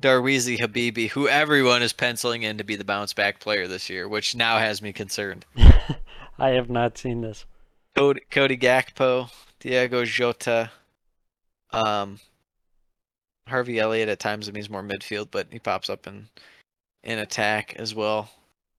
[0.00, 4.08] Darweezy Habibi, who everyone is penciling in to be the bounce back player this year,
[4.08, 5.44] which now has me concerned.
[6.38, 7.44] I have not seen this.
[7.94, 10.70] Cody, Cody Gakpo, Diego Jota,
[11.72, 12.18] um,
[13.46, 16.28] Harvey Elliott at times when he's more midfield, but he pops up in
[17.02, 18.30] in attack as well.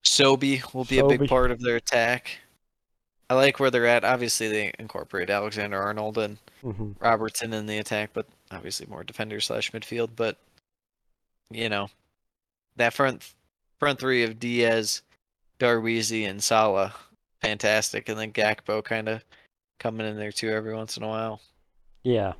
[0.05, 1.27] Sobe will be a big Sobey.
[1.27, 2.37] part of their attack.
[3.29, 4.05] I like where they're at.
[4.05, 9.39] Obviously, they incorporate Alexander Arnold and hmm Robertson in the attack, but obviously more defender
[9.39, 10.09] slash midfield.
[10.15, 10.37] But
[11.51, 11.89] you know,
[12.75, 13.33] that front
[13.79, 15.01] front three of Diaz,
[15.59, 16.93] Darweezy, and Salah,
[17.41, 19.23] fantastic, and then Gakpo kind of
[19.79, 21.41] coming in there too every once in a while,
[22.03, 22.33] Yeah.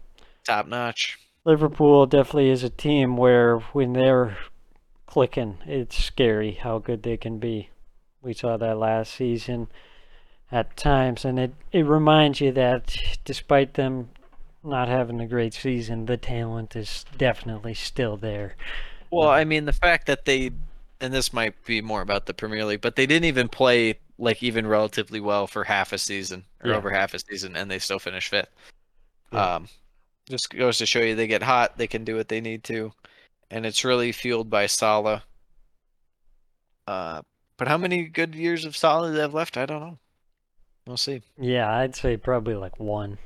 [0.46, 1.20] top notch.
[1.46, 4.38] Liverpool definitely is a team where when they're
[5.06, 7.70] clicking, it's scary how good they can be.
[8.22, 9.68] We saw that last season
[10.52, 14.10] at times, and it, it reminds you that despite them
[14.64, 18.56] not having a great season, the talent is definitely still there.
[19.12, 20.52] Well, I mean, the fact that they,
[21.00, 24.42] and this might be more about the Premier League, but they didn't even play like
[24.42, 26.78] even relatively well for half a season or Yeah.
[26.78, 28.50] over half a season, and they still finished fifth.
[29.32, 29.56] Yeah.
[29.56, 29.68] Um,
[30.30, 32.92] just goes to show you they get hot, they can do what they need to,
[33.50, 35.24] and it's really fueled by Salah.
[36.88, 37.22] Uh,
[37.58, 39.58] but how many good years of Salah they have left?
[39.58, 39.98] I don't know.
[40.86, 41.22] We'll see.
[41.40, 43.18] Yeah, I'd say probably like one.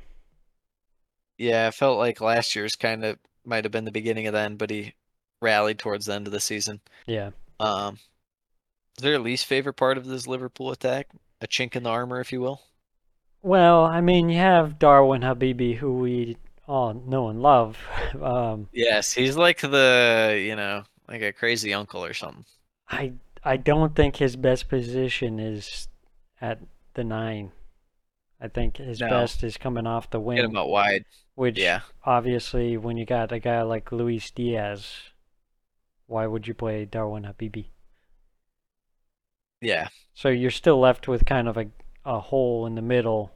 [1.38, 4.40] Yeah, I felt like last year's kind of might have been the beginning of the
[4.40, 4.94] end, but he
[5.42, 6.82] rallied towards the end of the season.
[7.06, 7.32] Yeah.
[7.60, 8.00] Um,
[8.98, 11.08] is there a least favorite part of this Liverpool attack?
[11.42, 12.62] A chink in the armor, if you will.
[13.42, 16.38] Well, I mean, you have Darwin Habibi, who we
[16.70, 17.78] all know and love.
[18.22, 22.46] Um, Yes, he's like the you know like a crazy uncle or something.
[22.90, 23.14] I
[23.44, 25.88] I don't think his best position is
[26.42, 26.60] at
[26.94, 27.52] the nine.
[28.42, 29.10] I think his No.
[29.10, 30.38] best is coming off the wing.
[30.38, 31.06] Get him out wide.
[31.36, 35.12] which Yeah, obviously when you got a guy like Luis Diaz,
[36.08, 37.68] why would you play Darwin Habibi?
[39.62, 39.90] yeah.
[40.14, 41.68] So you're still left with kind of a
[42.06, 43.32] a hole in the middle,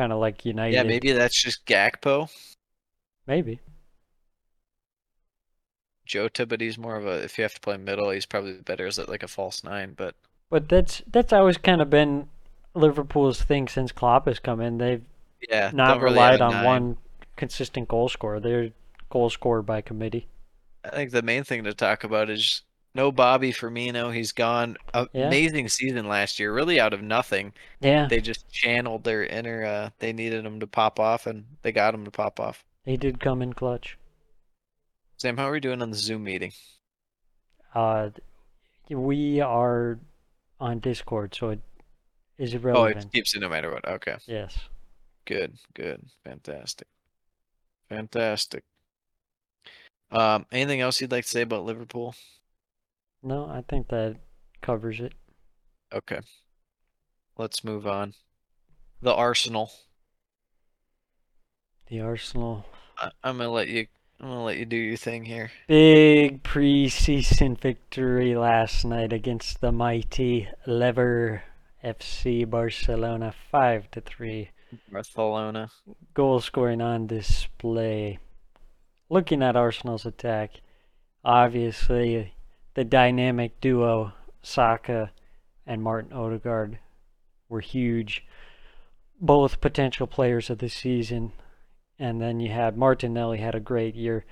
[0.00, 0.74] kind of like United.
[0.74, 2.30] Yeah, maybe that's just Gakpo.
[3.26, 3.60] Maybe.
[6.06, 7.22] Jota, but he's more of a.
[7.22, 9.92] If you have to play middle, he's probably better as like a false nine.
[9.94, 10.14] But
[10.48, 12.30] But that's that's always kind of been
[12.74, 14.78] Liverpool's thing since Klopp has come in.
[14.78, 15.02] They've
[15.46, 16.64] yeah, not really relied on nine.
[16.64, 16.96] one
[17.36, 18.40] consistent goal scorer.
[18.40, 18.70] They're
[19.10, 20.28] goal scorer by committee.
[20.82, 22.62] I think the main thing to talk about is
[22.94, 24.12] no Bobby Firmino.
[24.14, 24.76] He's gone.
[25.12, 25.26] Yeah.
[25.26, 27.52] Amazing season last year, really out of nothing.
[27.80, 29.64] Yeah, They just channeled their inner.
[29.64, 32.64] Uh, they needed him to pop off, and they got him to pop off.
[32.84, 33.96] he did come in clutch.
[35.16, 36.52] Sam, how are we doing on the Zoom meeting?
[37.74, 38.10] Uh,
[38.88, 39.98] we are
[40.58, 41.60] on Discord, so it
[42.38, 43.86] is Oh, it keeps it no matter what.
[43.86, 44.58] Okay, Yes.
[45.26, 46.88] good, good, fantastic,
[47.88, 48.64] fantastic.
[50.10, 52.14] Um, anything else you'd like to say about Liverpool?
[53.22, 54.16] No, I think that
[54.62, 55.12] covers it.
[55.92, 56.20] Okay,
[57.36, 58.14] let's move on.
[59.02, 59.70] The Arsenal.
[61.88, 62.64] The Arsenal
[63.00, 63.86] I, I'm gonna let you.
[64.20, 65.50] I'm gonna let you do your thing here.
[65.66, 71.42] big preseason victory last night against the mighty Lever
[71.82, 74.50] FC Barcelona, five to three.
[74.92, 75.70] Barcelona.
[76.14, 78.18] Goal scoring on display.
[79.08, 80.60] Looking at Arsenal's attack,
[81.24, 82.34] obviously
[82.74, 84.12] the dynamic duo
[84.42, 85.10] Saka
[85.66, 86.78] and Martin Odegaard
[87.48, 88.24] were huge.
[89.20, 91.32] Both potential players of the season.
[91.98, 94.24] And then you had Martinelli had a great year.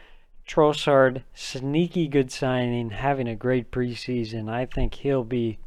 [0.46, 4.48] Trossard, sneaky good signing, having a great preseason.
[4.48, 5.58] I think he'll be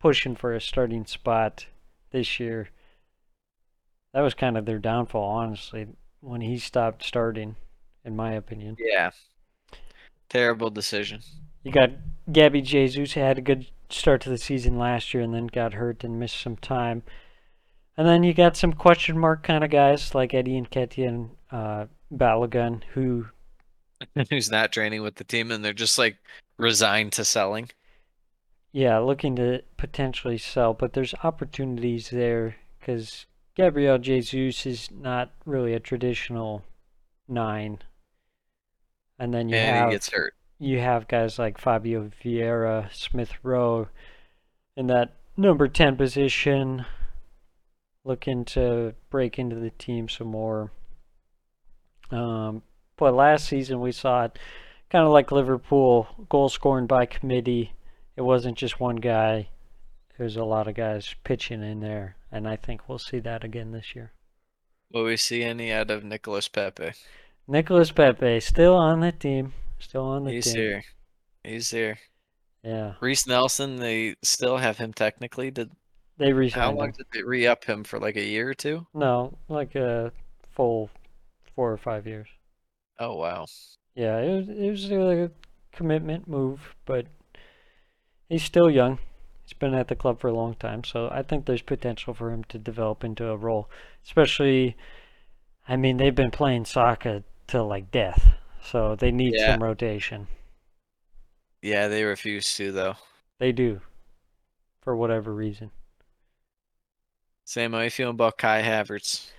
[0.00, 1.66] pushing for a starting spot
[2.10, 2.70] this year.
[4.12, 5.86] That was kind of their downfall, honestly,
[6.20, 7.54] when he stopped starting,
[8.04, 8.76] in my opinion.
[8.80, 9.10] Yeah.
[10.28, 11.20] Terrible decision.
[11.62, 11.90] You got
[12.30, 15.74] Gabby Jesus who had a good start to the season last year and then got
[15.74, 17.02] hurt and missed some time.
[17.96, 21.86] And then you got some question mark kind of guys like Eddie Nketiah and uh,
[22.12, 23.26] Balogun who
[24.30, 26.16] Who's not training with the team, and they're just like
[26.56, 27.70] resigned to selling.
[28.72, 35.74] yeah, looking to potentially sell, but there's opportunities there because Gabriel Jesus is not really
[35.74, 36.64] a traditional
[37.26, 37.78] nine.
[39.18, 40.34] And then you and have he gets hurt.
[40.58, 43.88] You have guys like Fabio Vieira, Smith Rowe
[44.76, 46.84] in that number 10 position
[48.04, 50.72] looking to break into the team some more.
[52.10, 52.62] Um,
[52.96, 54.38] but last season we saw it
[54.90, 57.72] kind of like Liverpool, goal scoring by committee.
[58.16, 59.48] It wasn't just one guy.
[60.16, 63.70] There's a lot of guys pitching in there, and I think we'll see that again
[63.70, 64.12] this year.
[64.92, 66.92] Will we see any out of Nicholas Pepe?
[67.46, 70.54] Nicholas Pepe still on the team, still on the He's team.
[70.54, 70.82] here.
[71.44, 71.98] He's here.
[72.62, 75.50] Yeah, Reiss Nelson, they still have him technically.
[75.50, 75.70] Did
[76.18, 76.94] they re-signed long him.
[76.96, 77.98] did they re-up him for?
[78.00, 78.86] Like a year or two?
[78.92, 80.12] No, like a
[80.52, 80.90] full
[81.54, 82.28] four or five years.
[82.98, 83.46] Oh wow.
[83.94, 85.30] Yeah, it was it was like a
[85.72, 87.06] commitment move, but
[88.28, 88.98] he's still young.
[89.44, 92.30] He's been at the club for a long time, so I think there's potential for
[92.32, 93.70] him to develop into a role.
[94.04, 94.76] Especially,
[95.66, 99.52] I mean, they've been playing soccer till like death, so they need Yeah.
[99.52, 100.28] some rotation.
[101.62, 102.96] Yeah, they refuse to though.
[103.38, 103.80] They do,
[104.80, 105.70] for whatever reason.
[107.44, 109.30] Sam, how you feeling about Kai Havertz?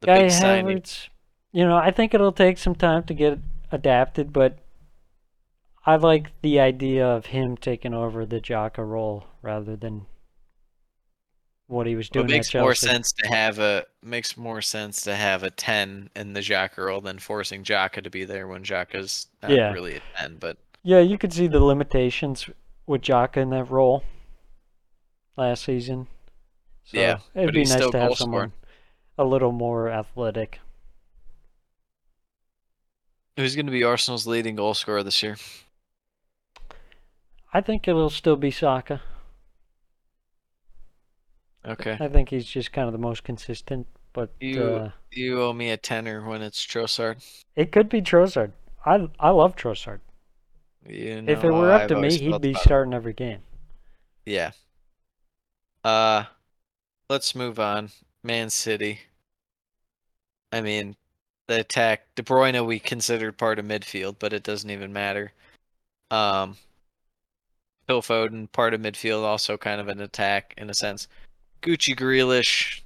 [0.00, 0.78] The Guy big signing.
[0.78, 1.08] Havertz,
[1.52, 3.38] you know, I think it'll take some time to get
[3.70, 4.58] adapted, but
[5.84, 10.06] I like the idea of him taking over the Xhaka role rather than
[11.72, 15.00] what he was Well, doing it makes more sense to have a makes more sense
[15.02, 18.62] to have a ten in the Xhaka role than forcing Xhaka to be there when
[18.62, 19.72] Xhaka's not Yeah.
[19.72, 20.36] really a ten.
[20.36, 22.48] But Yeah, you could see the limitations
[22.86, 24.04] with Xhaka in that role
[25.36, 26.08] last season.
[26.84, 28.52] So Yeah, it'd be nice to have someone
[29.16, 30.60] a little more athletic.
[33.36, 35.36] who's going to be Arsenal's leading goal scorer this year?
[37.54, 39.00] I think it'll still be Saka.
[41.64, 45.52] Okay, I think he's just kind of the most consistent, but You- uh, you owe
[45.52, 47.24] me a tenner when it's Trossard.
[47.56, 48.52] it could be Trossard.
[48.84, 50.00] I I love Trossard.
[50.88, 53.42] You know, if it were up I've to me, he'd be starting every game.
[54.26, 54.50] Yeah.
[55.84, 56.24] Uh,
[57.08, 57.90] let's move on.
[58.24, 59.00] Man City.
[60.50, 60.96] I mean,
[61.46, 62.14] the attack.
[62.16, 65.32] De Bruyne we considered part of midfield, but it doesn't even matter.
[66.10, 66.56] Um,
[67.86, 71.06] Phil Foden part of midfield, also kind of an attack in a sense.
[71.62, 72.80] Gucci Grealish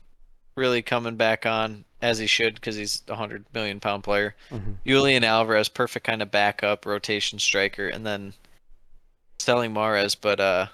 [0.55, 4.35] really coming back on as he should because he's a hundred million pound player.
[4.51, 4.77] Mhm.
[4.87, 8.35] Julian Alvarez, perfect kind of backup rotation striker, and then
[9.39, 10.67] selling Mahrez, but uh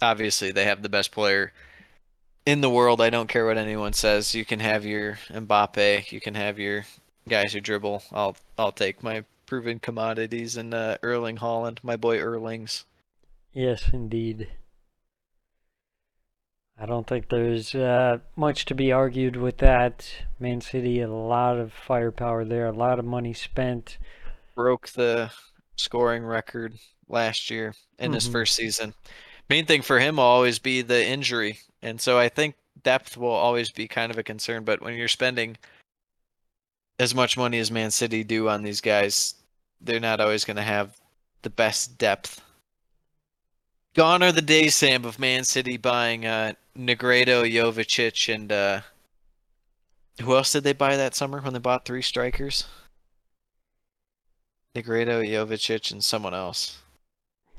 [0.00, 1.52] obviously they have the best player
[2.46, 3.00] in the world.
[3.00, 4.34] I don't care what anyone says.
[4.34, 6.84] You can have your Mbappe, you can have your
[7.28, 8.04] guys who dribble.
[8.12, 12.84] I'll I'll take my proven commodities in uh, Erling Haaland, my boy Erlings.
[13.52, 14.48] Yes, indeed.
[16.80, 20.08] I don't think there's uh, much to be argued with that.
[20.38, 23.98] Man City, a lot of firepower there, a lot of money spent.
[24.54, 25.30] Broke the
[25.76, 26.74] scoring record
[27.08, 28.32] last year in his Mhm.
[28.32, 28.94] first season.
[29.48, 33.30] Main thing for him will always be the injury, and so I think depth will
[33.30, 34.62] always be kind of a concern.
[34.64, 35.56] But when you're spending
[37.00, 39.34] as much money as Man City do on these guys,
[39.80, 41.00] they're not always going to have
[41.42, 42.40] the best depth.
[43.94, 48.80] Gone are the days, Sam, of Man City buying uh, Negredo, Jovetić, and uh,
[50.20, 52.64] who else did they buy that summer when they bought three strikers?
[54.76, 56.78] Negredo, Jovetić, and someone else.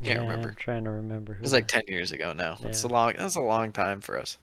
[0.01, 0.49] Can't yeah, remember.
[0.49, 1.33] I'm trying to remember.
[1.33, 2.57] It Who was like ten years ago now.
[2.61, 3.13] That's a long.
[3.17, 4.37] That's a long time for us.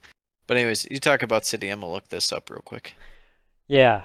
[0.45, 1.69] But anyways, you talk about City.
[1.69, 2.93] I'm gonna look this up real quick.
[3.67, 4.03] Yeah,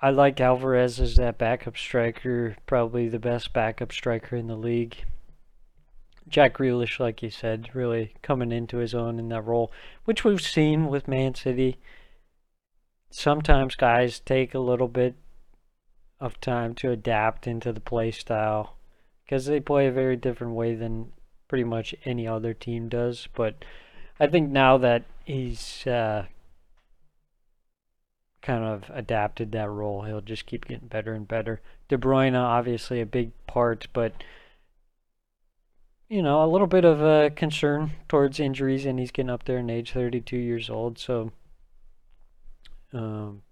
[0.00, 5.04] I like Alvarez as that backup striker, probably the best backup striker in the league.
[6.28, 9.72] Jack Grealish, like you said, really coming into his own in that role,
[10.04, 11.78] which we've seen with Man City.
[13.10, 15.14] Sometimes guys take a little bit
[16.18, 18.76] of time to adapt into the play style
[19.24, 21.12] because they play a very different way than
[21.48, 23.28] pretty much any other team does.
[23.34, 23.64] But
[24.18, 26.26] I think now that he's uh,
[28.46, 30.02] kind of adapted that role.
[30.02, 31.60] He'll just keep getting better and better.
[31.88, 34.12] De Bruyne, obviously a big part, but
[36.08, 39.58] you know, a little bit of a concern towards injuries, and he's getting up there
[39.58, 40.98] in age, 32 years old.
[40.98, 41.32] So,
[42.92, 43.42] um,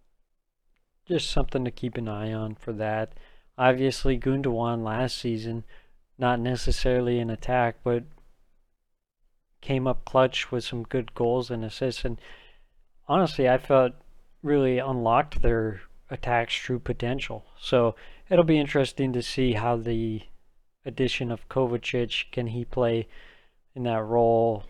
[1.06, 3.12] just something to keep an eye on for that.
[3.58, 5.64] Obviously, Gundogan last season,
[6.18, 8.04] not necessarily an attack, but
[9.60, 12.04] came up clutch with some good goals and assists.
[12.04, 12.20] And
[13.08, 13.92] honestly, I felt
[14.42, 17.46] really unlocked their attack's true potential.
[17.58, 17.96] So
[18.28, 20.22] it'll be interesting to see how the
[20.84, 23.06] addition of Kovacic can he play
[23.74, 24.64] in that role.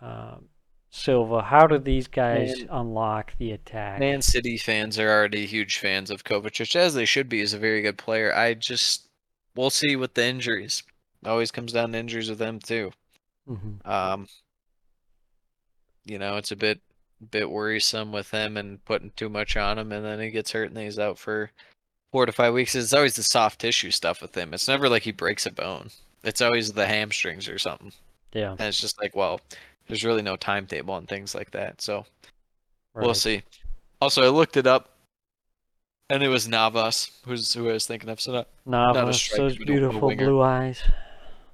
[0.00, 0.48] Um,
[0.90, 3.98] Silva, how do these guys Man- unlock the attack?
[4.00, 7.40] Man City fans are already huge fans of Kovacic, as they should be.
[7.40, 8.34] He's a very good player.
[8.34, 9.08] I just
[9.54, 10.82] we'll see with the injuries.
[11.24, 12.92] Always comes down to injuries with them too.
[13.48, 13.86] Mhm.
[13.86, 14.28] Um,
[16.04, 16.80] you know, it's a bit
[17.30, 20.68] bit worrisome with him and putting too much on him, and then he gets hurt
[20.70, 21.50] and he's out for
[22.16, 22.74] four to five weeks.
[22.74, 24.54] It's always the soft tissue stuff with him.
[24.54, 25.90] It's never like he breaks a bone.
[26.24, 27.92] It's always the hamstrings or something.
[28.32, 29.38] Yeah, And it's just like, well,
[29.86, 31.82] there's really no timetable on things like that.
[31.82, 32.06] So
[32.94, 33.42] we'll see.
[34.00, 34.88] Also, I looked it up,
[36.08, 38.18] and it was Navas who's who I was thinking of.
[38.18, 40.82] So not, not Navas, striker, those but a- a beautiful blue eyes.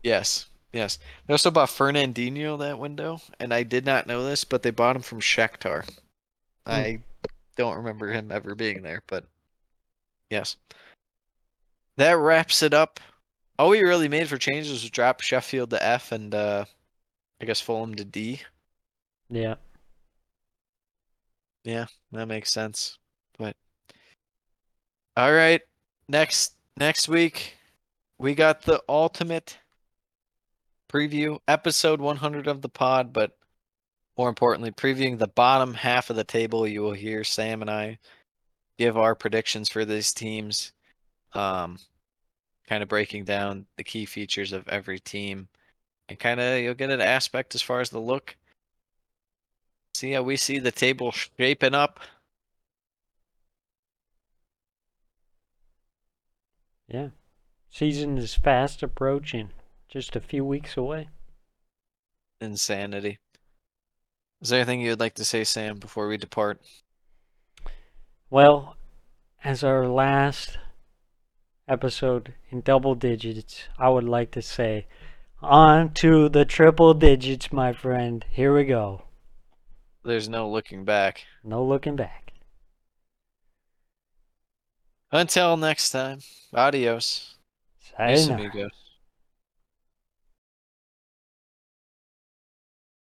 [0.05, 1.01] yes, yes.
[1.27, 4.95] They also bought Fernandinho that window, and I did not know this, but they bought
[4.95, 5.89] him from Shakhtar.
[6.67, 6.71] Hmm.
[6.71, 6.99] I
[7.57, 9.25] don't remember him ever being there, but
[10.33, 10.57] yes.
[11.99, 12.99] That wraps it up.
[13.59, 16.65] All we really made for changes was drop Sheffield to F and uh,
[17.41, 18.41] I guess Fulham to D.
[19.29, 19.57] Yeah.
[21.65, 22.99] Yeah, that makes sense.
[23.39, 23.57] But
[25.17, 25.61] all right,
[26.09, 27.57] next next week
[28.19, 29.59] we got the ultimate
[30.91, 33.33] preview episode 100 of the pod, but
[34.17, 36.67] more importantly, previewing the bottom half of the table.
[36.67, 37.99] You will hear Sam and I
[38.79, 40.73] give our predictions for these teams,
[41.35, 41.79] um,
[42.69, 45.49] kind of breaking down the key features of every team,
[46.09, 48.37] and kind of you'll get an aspect as far as the look
[49.95, 52.01] see how we see the table shaping up.
[56.89, 57.11] Yeah.
[57.71, 59.51] Season is fast approaching.
[59.89, 61.09] Just a few weeks away.
[62.41, 63.19] Insanity.
[64.41, 66.61] Is there anything you'd like to say, Sam, before we depart?
[68.33, 68.77] Well,
[69.45, 70.57] as our last
[71.69, 74.87] episode in double digits, I would like to say,
[75.43, 78.25] on to the triple digits, my friend.
[78.31, 79.03] Here we go.
[80.03, 81.27] There's no looking back.
[81.45, 82.33] No looking back.
[85.11, 86.21] Until next time,
[86.55, 87.35] adios.
[87.99, 88.49] Mis Sayonara.
[88.49, 88.82] amigos.